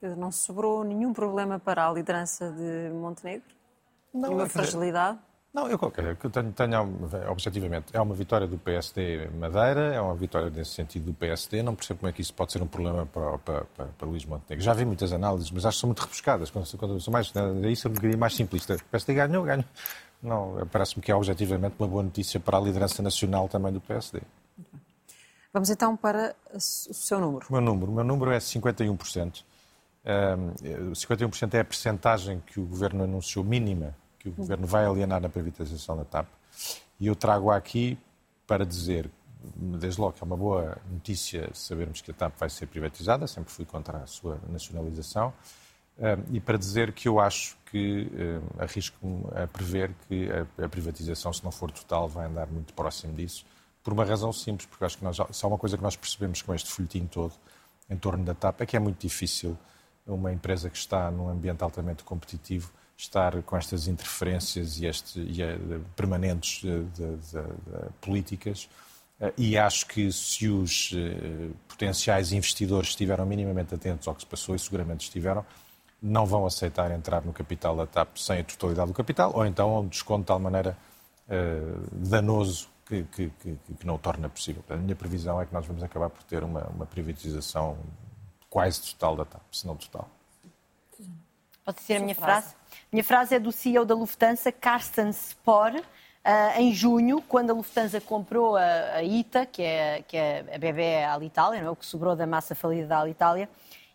Pedro, 0.00 0.18
não 0.18 0.32
sobrou 0.32 0.82
nenhum 0.84 1.12
problema 1.12 1.58
para 1.58 1.88
a 1.88 1.92
liderança 1.92 2.50
de 2.50 2.90
Montenegro? 2.92 3.54
Não, 4.12 4.28
Nenhuma 4.28 4.48
fragilidade? 4.48 5.18
Não, 5.54 5.68
eu, 5.68 5.78
eu 5.80 6.30
tenho, 6.30 6.52
tenho, 6.52 7.30
objetivamente, 7.30 7.86
é 7.92 8.00
uma 8.00 8.12
vitória 8.12 8.44
do 8.44 8.58
PSD 8.58 9.28
Madeira, 9.38 9.94
é 9.94 10.00
uma 10.00 10.16
vitória 10.16 10.50
nesse 10.50 10.72
sentido 10.72 11.04
do 11.04 11.14
PSD, 11.14 11.62
não 11.62 11.76
percebo 11.76 12.00
como 12.00 12.10
é 12.10 12.12
que 12.12 12.20
isso 12.20 12.34
pode 12.34 12.50
ser 12.50 12.60
um 12.60 12.66
problema 12.66 13.06
para, 13.06 13.38
para, 13.38 13.64
para, 13.66 13.86
para 13.86 14.08
Luís 14.08 14.24
Montenegro. 14.24 14.64
Já 14.64 14.72
vi 14.72 14.84
muitas 14.84 15.12
análises, 15.12 15.52
mas 15.52 15.64
acho 15.64 15.76
que 15.76 15.80
são 15.82 15.86
muito 15.86 16.00
rebuscadas, 16.00 16.50
quando, 16.50 16.76
quando 16.76 17.00
sou 17.00 17.12
mais, 17.12 17.32
isso 17.70 17.86
eu 17.86 17.92
me 17.92 18.00
queria 18.00 18.16
mais 18.16 18.34
simplista. 18.34 18.74
O 18.74 18.84
PSD 18.86 19.14
ganhou, 19.14 19.44
ganhou. 19.44 19.64
Não, 20.20 20.66
parece-me 20.72 21.00
que 21.00 21.12
é 21.12 21.14
objetivamente 21.14 21.76
uma 21.78 21.86
boa 21.86 22.02
notícia 22.02 22.40
para 22.40 22.58
a 22.58 22.60
liderança 22.60 23.00
nacional 23.00 23.48
também 23.48 23.72
do 23.72 23.80
PSD. 23.80 24.22
Vamos 25.52 25.70
então 25.70 25.96
para 25.96 26.34
o 26.52 26.58
seu 26.58 27.20
número. 27.20 27.46
O 27.48 27.52
meu 27.52 27.60
número, 27.60 27.92
o 27.92 27.94
meu 27.94 28.04
número 28.04 28.32
é 28.32 28.38
51%. 28.38 29.44
Um, 30.04 30.92
51% 30.92 31.54
é 31.54 31.60
a 31.60 31.64
percentagem 31.64 32.42
que 32.44 32.58
o 32.58 32.66
Governo 32.66 33.04
anunciou 33.04 33.44
mínima 33.44 33.94
que 34.24 34.30
o 34.30 34.32
Governo 34.32 34.66
vai 34.66 34.86
alienar 34.86 35.20
na 35.20 35.28
privatização 35.28 35.98
da 35.98 36.04
TAP. 36.04 36.26
E 36.98 37.06
eu 37.06 37.14
trago 37.14 37.50
aqui 37.50 37.98
para 38.46 38.64
dizer, 38.64 39.10
desde 39.54 40.00
logo, 40.00 40.14
que 40.14 40.24
é 40.24 40.26
uma 40.26 40.36
boa 40.36 40.78
notícia 40.90 41.50
sabermos 41.52 42.00
que 42.00 42.10
a 42.10 42.14
TAP 42.14 42.38
vai 42.38 42.48
ser 42.48 42.66
privatizada, 42.66 43.26
sempre 43.26 43.52
fui 43.52 43.66
contra 43.66 43.98
a 43.98 44.06
sua 44.06 44.40
nacionalização, 44.48 45.30
e 46.32 46.40
para 46.40 46.56
dizer 46.56 46.92
que 46.92 47.06
eu 47.06 47.20
acho 47.20 47.56
que 47.70 48.10
arrisco-me 48.58 49.24
a 49.34 49.46
prever 49.46 49.92
que 50.08 50.28
a 50.62 50.68
privatização, 50.68 51.30
se 51.30 51.44
não 51.44 51.50
for 51.50 51.70
total, 51.70 52.08
vai 52.08 52.26
andar 52.26 52.46
muito 52.46 52.72
próximo 52.72 53.12
disso, 53.12 53.44
por 53.82 53.92
uma 53.92 54.06
razão 54.06 54.32
simples, 54.32 54.66
porque 54.66 54.86
acho 54.86 54.96
que 54.96 55.04
nós, 55.04 55.18
só 55.32 55.46
uma 55.46 55.58
coisa 55.58 55.76
que 55.76 55.82
nós 55.82 55.96
percebemos 55.96 56.40
com 56.40 56.54
este 56.54 56.70
folhetim 56.70 57.06
todo 57.06 57.34
em 57.90 57.96
torno 57.96 58.24
da 58.24 58.32
TAP 58.32 58.62
é 58.62 58.66
que 58.66 58.74
é 58.74 58.80
muito 58.80 58.98
difícil 58.98 59.58
uma 60.06 60.32
empresa 60.32 60.70
que 60.70 60.78
está 60.78 61.10
num 61.10 61.28
ambiente 61.28 61.62
altamente 61.62 62.02
competitivo 62.02 62.72
estar 62.96 63.42
com 63.42 63.56
estas 63.56 63.88
interferências 63.88 64.78
e, 64.78 64.86
este, 64.86 65.20
e 65.20 65.42
a, 65.42 65.46
eh, 65.46 65.58
permanentes 65.96 66.62
de, 66.62 66.84
de, 66.84 67.16
de, 67.16 67.42
políticas. 68.00 68.68
Eh, 69.20 69.32
e 69.36 69.58
acho 69.58 69.86
que 69.86 70.12
se 70.12 70.48
os 70.48 70.92
eh, 70.94 71.50
potenciais 71.68 72.32
investidores 72.32 72.90
estiveram 72.90 73.26
minimamente 73.26 73.74
atentos 73.74 74.06
ao 74.06 74.14
que 74.14 74.22
se 74.22 74.26
passou, 74.26 74.54
e 74.54 74.58
seguramente 74.58 75.04
estiveram, 75.04 75.44
não 76.00 76.26
vão 76.26 76.46
aceitar 76.46 76.90
entrar 76.90 77.24
no 77.24 77.32
capital 77.32 77.76
da 77.76 77.86
TAP 77.86 78.16
sem 78.18 78.40
a 78.40 78.44
totalidade 78.44 78.88
do 78.88 78.94
capital, 78.94 79.32
ou 79.34 79.44
então 79.46 79.80
um 79.80 79.88
desconto 79.88 80.20
de 80.20 80.26
tal 80.26 80.38
maneira 80.38 80.76
uh, 81.28 81.88
danoso 81.92 82.68
que, 82.84 83.04
que, 83.04 83.30
que, 83.40 83.58
que, 83.78 83.86
não 83.86 83.94
o 83.94 83.98
torna 83.98 84.28
possível. 84.28 84.62
A 84.68 84.76
minha 84.76 84.94
previsão 84.94 85.40
é 85.40 85.46
que 85.46 85.54
nós 85.54 85.64
vamos 85.66 85.82
acabar 85.82 86.10
por 86.10 86.22
ter 86.24 86.44
uma, 86.44 86.64
uma 86.64 86.84
privatização 86.84 87.78
quase 88.50 88.82
total 88.82 89.16
da 89.16 89.24
TAP, 89.24 89.42
se 89.50 89.66
não 89.66 89.76
total. 89.76 90.10
Pode 91.64 91.80
ser 91.80 91.94
a 91.94 92.00
minha 92.00 92.14
frase? 92.14 92.54
Minha 92.94 93.02
frase 93.02 93.34
é 93.34 93.40
do 93.40 93.50
CEO 93.50 93.84
da 93.84 93.92
Lufthansa, 93.92 94.52
Carsten 94.52 95.12
Spohr, 95.12 95.82
Uh, 96.26 96.58
em 96.58 96.72
junho, 96.72 97.20
quando 97.20 97.50
a 97.50 97.52
Lufthansa 97.52 98.00
comprou 98.00 98.56
a, 98.56 98.62
a 98.94 99.02
ITA, 99.02 99.44
que 99.44 99.60
é, 99.60 100.02
que 100.08 100.16
é 100.16 100.42
a 100.54 100.56
BB 100.56 101.04
Alitalia, 101.04 101.60
não 101.60 101.68
é? 101.68 101.70
o 101.70 101.76
que 101.76 101.84
sobrou 101.84 102.16
da 102.16 102.26
massa 102.26 102.54
falida 102.54 102.86
da 102.86 102.98
Alitalia, 102.98 103.46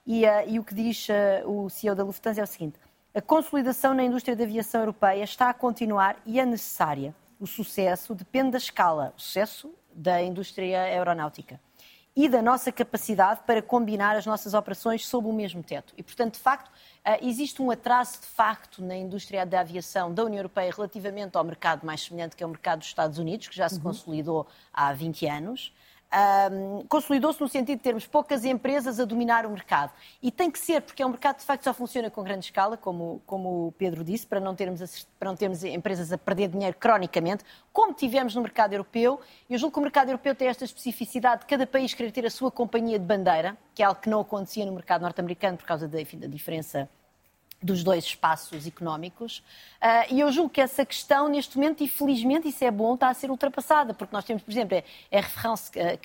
e, 0.06 0.26
uh, 0.26 0.30
e 0.48 0.60
o 0.60 0.64
que 0.64 0.76
diz 0.76 1.08
uh, 1.10 1.50
o 1.50 1.72
CEO 1.72 1.96
da 1.96 2.04
Lufthansa 2.04 2.42
é 2.42 2.44
o 2.44 2.46
seguinte: 2.46 2.78
a 3.16 3.20
consolidação 3.20 3.96
na 3.96 4.04
indústria 4.04 4.36
da 4.36 4.44
aviação 4.44 4.82
europeia 4.82 5.24
está 5.24 5.50
a 5.50 5.56
continuar 5.56 6.18
e 6.24 6.40
é 6.40 6.46
necessária. 6.46 7.16
O 7.40 7.48
sucesso 7.48 8.14
depende 8.14 8.52
da 8.52 8.60
escala, 8.60 9.12
o 9.18 9.20
sucesso 9.20 9.74
da 9.92 10.22
indústria 10.22 10.84
aeronáutica 10.84 11.60
e 12.16 12.28
da 12.28 12.42
nossa 12.42 12.72
capacidade 12.72 13.42
para 13.46 13.62
combinar 13.62 14.16
as 14.16 14.26
nossas 14.26 14.54
operações 14.54 15.08
sob 15.08 15.28
o 15.28 15.34
mesmo 15.34 15.64
teto. 15.64 15.94
E, 15.98 16.04
portanto, 16.04 16.34
de 16.34 16.40
facto, 16.40 16.70
eh, 17.06 17.26
existe 17.26 17.62
um 17.62 17.72
atraso 17.72 18.20
de 18.20 18.28
facto 18.28 18.84
na 18.84 18.96
indústria 18.96 19.46
da 19.46 19.62
aviação 19.62 20.14
da 20.14 20.24
União 20.24 20.40
Europeia 20.40 20.72
relativamente 20.76 21.38
ao 21.38 21.44
mercado 21.44 21.86
mais 21.86 22.02
semelhante 22.02 22.36
que 22.36 22.44
é 22.44 22.46
o 22.46 22.50
mercado 22.50 22.80
dos 22.80 22.88
Estados 22.88 23.18
Unidos, 23.18 23.48
que 23.48 23.56
já 23.56 23.70
se 23.70 23.76
uhum. 23.76 23.84
consolidou 23.84 24.48
há 24.74 24.92
20 24.92 25.26
anos 25.28 25.74
um, 26.52 26.86
consolidou-se 26.88 27.40
no 27.40 27.48
sentido 27.48 27.78
de 27.78 27.84
termos 27.84 28.08
poucas 28.08 28.44
empresas 28.44 29.00
a 29.00 29.06
dominar 29.06 29.46
o 29.46 29.50
mercado. 29.50 29.92
E 30.22 30.32
tem 30.32 30.50
que 30.50 30.60
ser, 30.60 30.82
porque 30.82 31.04
é 31.04 31.06
um 31.06 31.10
mercado 31.10 31.36
que 31.36 31.42
de 31.42 31.46
facto 31.46 31.64
só 31.64 31.74
funciona 31.74 32.10
com 32.10 32.24
grande 32.24 32.46
escala, 32.46 32.78
como, 32.78 33.22
como 33.26 33.68
o 33.68 33.72
Pedro 33.74 34.04
disse, 34.04 34.26
para 34.26 34.40
não, 34.40 34.56
termos, 34.56 35.08
para 35.20 35.30
não 35.30 35.36
termos 35.36 35.64
empresas 35.64 36.12
a 36.12 36.18
perder 36.18 36.50
dinheiro 36.50 36.76
cronicamente, 36.78 37.44
como 37.72 37.94
tivemos 37.94 38.36
no 38.36 38.42
mercado 38.42 38.74
europeu. 38.74 39.20
Eu 39.50 39.58
julgo 39.58 39.74
que 39.74 39.80
o 39.80 39.84
mercado 39.84 40.10
europeu 40.10 40.34
tem 40.34 40.48
esta 40.48 40.66
especificidade 40.66 41.42
de 41.42 41.48
cada 41.48 41.68
país 41.68 41.94
querer 41.94 42.12
ter 42.12 42.26
a 42.26 42.32
sua 42.32 42.52
companhia 42.52 42.98
de 42.98 43.06
bandeira, 43.06 43.58
que 43.76 43.84
é 43.84 43.86
algo 43.86 44.02
que 44.02 44.10
não 44.10 44.20
acontecia 44.20 44.66
no 44.66 44.72
mercado 44.72 45.02
norte-americano 45.02 45.58
por 45.58 45.66
causa 45.66 45.88
da, 45.88 46.02
enfim, 46.02 46.18
da 46.18 46.28
diferença 46.28 46.90
dos 47.62 47.84
dois 47.84 48.04
espaços 48.06 48.66
económicos. 48.66 49.40
Uh, 49.82 50.14
e 50.14 50.20
eu 50.20 50.32
julgo 50.32 50.50
que 50.50 50.62
essa 50.62 50.86
questão, 50.86 51.28
neste 51.28 51.58
momento, 51.58 51.84
e 51.84 51.88
felizmente 51.88 52.48
isso 52.48 52.64
é 52.64 52.72
bom, 52.72 52.94
está 52.94 53.10
a 53.10 53.14
ser 53.14 53.30
ultrapassada, 53.30 53.94
porque 53.94 54.16
nós 54.16 54.24
temos, 54.24 54.44
por 54.44 54.52
exemplo, 54.52 54.82
a 55.12 55.16
referência 55.16 56.00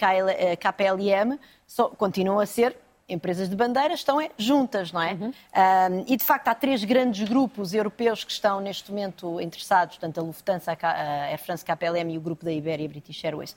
KPLM, 0.56 1.38
só, 1.66 1.88
continuam 1.88 2.40
a 2.40 2.46
ser 2.46 2.76
empresas 3.08 3.48
de 3.48 3.56
bandeira, 3.56 3.92
estão 3.94 4.20
é, 4.20 4.30
juntas, 4.38 4.90
não 4.90 5.00
é? 5.00 5.12
Uhum. 5.12 5.28
Uh, 5.28 6.04
e, 6.06 6.16
de 6.16 6.24
facto, 6.24 6.48
há 6.48 6.54
três 6.54 6.82
grandes 6.84 7.28
grupos 7.28 7.74
europeus 7.74 8.24
que 8.24 8.32
estão, 8.32 8.60
neste 8.60 8.90
momento, 8.90 9.40
interessados, 9.40 9.98
tanto 9.98 10.20
a 10.20 10.22
Lufthansa, 10.22 10.76
a 10.80 11.26
Air 11.26 11.38
France 11.38 11.64
KPLM 11.64 12.14
e 12.14 12.18
o 12.18 12.20
grupo 12.20 12.44
da 12.44 12.52
Iberia 12.52 12.88
British 12.88 13.22
Airways, 13.24 13.54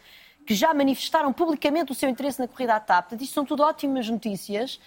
que 0.48 0.56
já 0.56 0.74
manifestaram 0.74 1.34
publicamente 1.34 1.92
o 1.92 1.96
seu 1.96 2.10
interesse 2.10 2.40
na 2.40 2.48
corrida 2.48 2.76
à 2.76 2.80
TAP. 2.80 3.10
Portanto, 3.10 3.22
isto 3.22 3.34
são 3.34 3.46
tudo 3.46 3.64
ótimas 3.64 4.10
notícias 4.10 4.80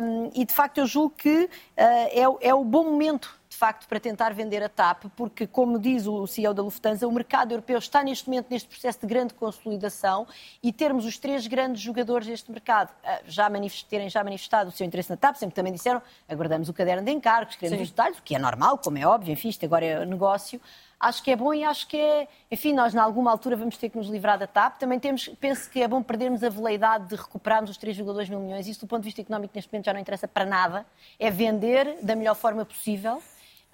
um, 0.00 0.30
e, 0.32 0.44
de 0.44 0.54
facto, 0.54 0.78
eu 0.78 0.86
julgo 0.86 1.16
que 1.16 1.44
uh, 1.44 1.48
é, 1.76 2.22
é 2.40 2.54
o 2.54 2.62
bom 2.62 2.84
momento 2.84 3.42
de 3.52 3.58
facto, 3.58 3.86
para 3.86 4.00
tentar 4.00 4.32
vender 4.32 4.62
a 4.62 4.68
TAP, 4.68 5.04
porque, 5.14 5.46
como 5.46 5.78
diz 5.78 6.06
o 6.06 6.26
CEO 6.26 6.54
da 6.54 6.62
Lufthansa, 6.62 7.06
o 7.06 7.12
mercado 7.12 7.52
europeu 7.52 7.78
está 7.78 8.02
neste 8.02 8.26
momento 8.26 8.46
neste 8.48 8.66
processo 8.66 9.00
de 9.00 9.06
grande 9.06 9.34
consolidação 9.34 10.26
e 10.62 10.72
termos 10.72 11.04
os 11.04 11.18
três 11.18 11.46
grandes 11.46 11.82
jogadores 11.82 12.26
deste 12.26 12.50
mercado 12.50 12.90
ah, 13.04 13.20
já 13.26 13.50
terem 13.90 14.08
já 14.08 14.24
manifestado 14.24 14.70
o 14.70 14.72
seu 14.72 14.86
interesse 14.86 15.10
na 15.10 15.18
TAP, 15.18 15.36
sempre 15.36 15.54
também 15.54 15.70
disseram, 15.70 16.00
aguardamos 16.26 16.70
o 16.70 16.72
caderno 16.72 17.04
de 17.04 17.12
encargos, 17.12 17.54
queremos 17.54 17.76
Sim. 17.76 17.82
os 17.84 17.90
detalhes, 17.90 18.18
o 18.18 18.22
que 18.22 18.34
é 18.34 18.38
normal, 18.38 18.78
como 18.78 18.96
é 18.96 19.06
óbvio, 19.06 19.32
enfim, 19.32 19.50
isto 19.50 19.66
agora 19.66 19.84
é 19.84 20.06
negócio 20.06 20.58
acho 21.02 21.22
que 21.22 21.32
é 21.32 21.36
bom 21.36 21.52
e 21.52 21.64
acho 21.64 21.88
que 21.88 21.96
é. 21.96 22.28
Enfim, 22.50 22.72
nós, 22.72 22.94
na 22.94 23.02
alguma 23.02 23.30
altura, 23.30 23.56
vamos 23.56 23.76
ter 23.76 23.90
que 23.90 23.98
nos 23.98 24.06
livrar 24.06 24.38
da 24.38 24.46
TAP. 24.46 24.78
Também 24.78 25.00
temos, 25.00 25.28
penso 25.40 25.68
que 25.68 25.82
é 25.82 25.88
bom 25.88 26.00
perdermos 26.02 26.44
a 26.44 26.48
veleidade 26.48 27.08
de 27.08 27.16
recuperarmos 27.16 27.70
os 27.70 27.78
3,2 27.78 28.28
mil 28.30 28.38
milhões. 28.38 28.68
Isso, 28.68 28.80
do 28.80 28.86
ponto 28.86 29.00
de 29.00 29.06
vista 29.06 29.20
económico, 29.20 29.52
neste 29.54 29.70
momento 29.72 29.86
já 29.86 29.92
não 29.92 30.00
interessa 30.00 30.28
para 30.28 30.46
nada. 30.46 30.86
É 31.18 31.28
vender 31.30 31.98
da 32.02 32.14
melhor 32.14 32.36
forma 32.36 32.64
possível. 32.64 33.20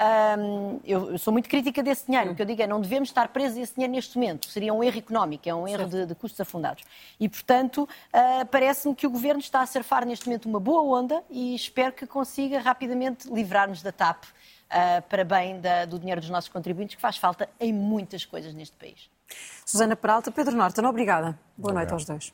Um, 0.00 0.78
eu, 0.84 1.10
eu, 1.10 1.18
sou 1.18 1.32
muito 1.32 1.48
crítica 1.48 1.82
desse 1.82 2.06
dinheiro. 2.06 2.30
O 2.30 2.34
que 2.34 2.40
eu 2.40 2.46
digo 2.46 2.62
é 2.62 2.66
não 2.66 2.80
devemos 2.80 3.08
estar 3.08 3.28
presos 3.28 3.58
a 3.58 3.60
esse 3.60 3.74
dinheiro 3.74 3.92
neste 3.92 4.16
momento. 4.16 4.48
Seria 4.48 4.72
um 4.72 4.82
erro 4.82 4.96
económico, 4.96 5.48
é 5.48 5.54
um 5.54 5.66
erro 5.66 5.86
de, 5.86 6.06
de, 6.06 6.14
custos 6.14 6.40
afundados. 6.40 6.84
E, 7.18 7.28
portanto, 7.28 7.82
uh, 7.82 8.46
parece-me 8.46 8.94
que 8.94 9.06
o 9.06 9.10
Governo 9.10 9.40
está 9.40 9.60
a 9.60 9.66
surfar 9.66 10.06
neste 10.06 10.26
momento 10.26 10.48
uma 10.48 10.60
boa 10.60 10.98
onda 10.98 11.22
e 11.28 11.54
espero 11.54 11.92
que 11.92 12.06
consiga 12.06 12.60
rapidamente 12.60 13.28
livrar-nos 13.28 13.82
da 13.82 13.90
TAP 13.90 14.24
uh, 14.70 15.02
para 15.08 15.24
bem 15.24 15.60
da, 15.60 15.84
do 15.84 15.98
dinheiro 15.98 16.20
dos 16.20 16.30
nossos 16.30 16.48
contribuintes, 16.48 16.96
que 16.96 17.02
faz 17.02 17.16
falta 17.16 17.48
em 17.58 17.72
muitas 17.72 18.24
coisas 18.24 18.54
neste 18.54 18.76
país. 18.76 19.10
Susana 19.64 19.94
Peralta, 19.94 20.30
Pedro 20.30 20.56
Norton, 20.56 20.84
obrigada. 20.86 21.38
Boa 21.56 21.72
Obrigado. 21.72 21.74
noite 21.74 21.92
aos 21.92 22.04
dois. 22.04 22.32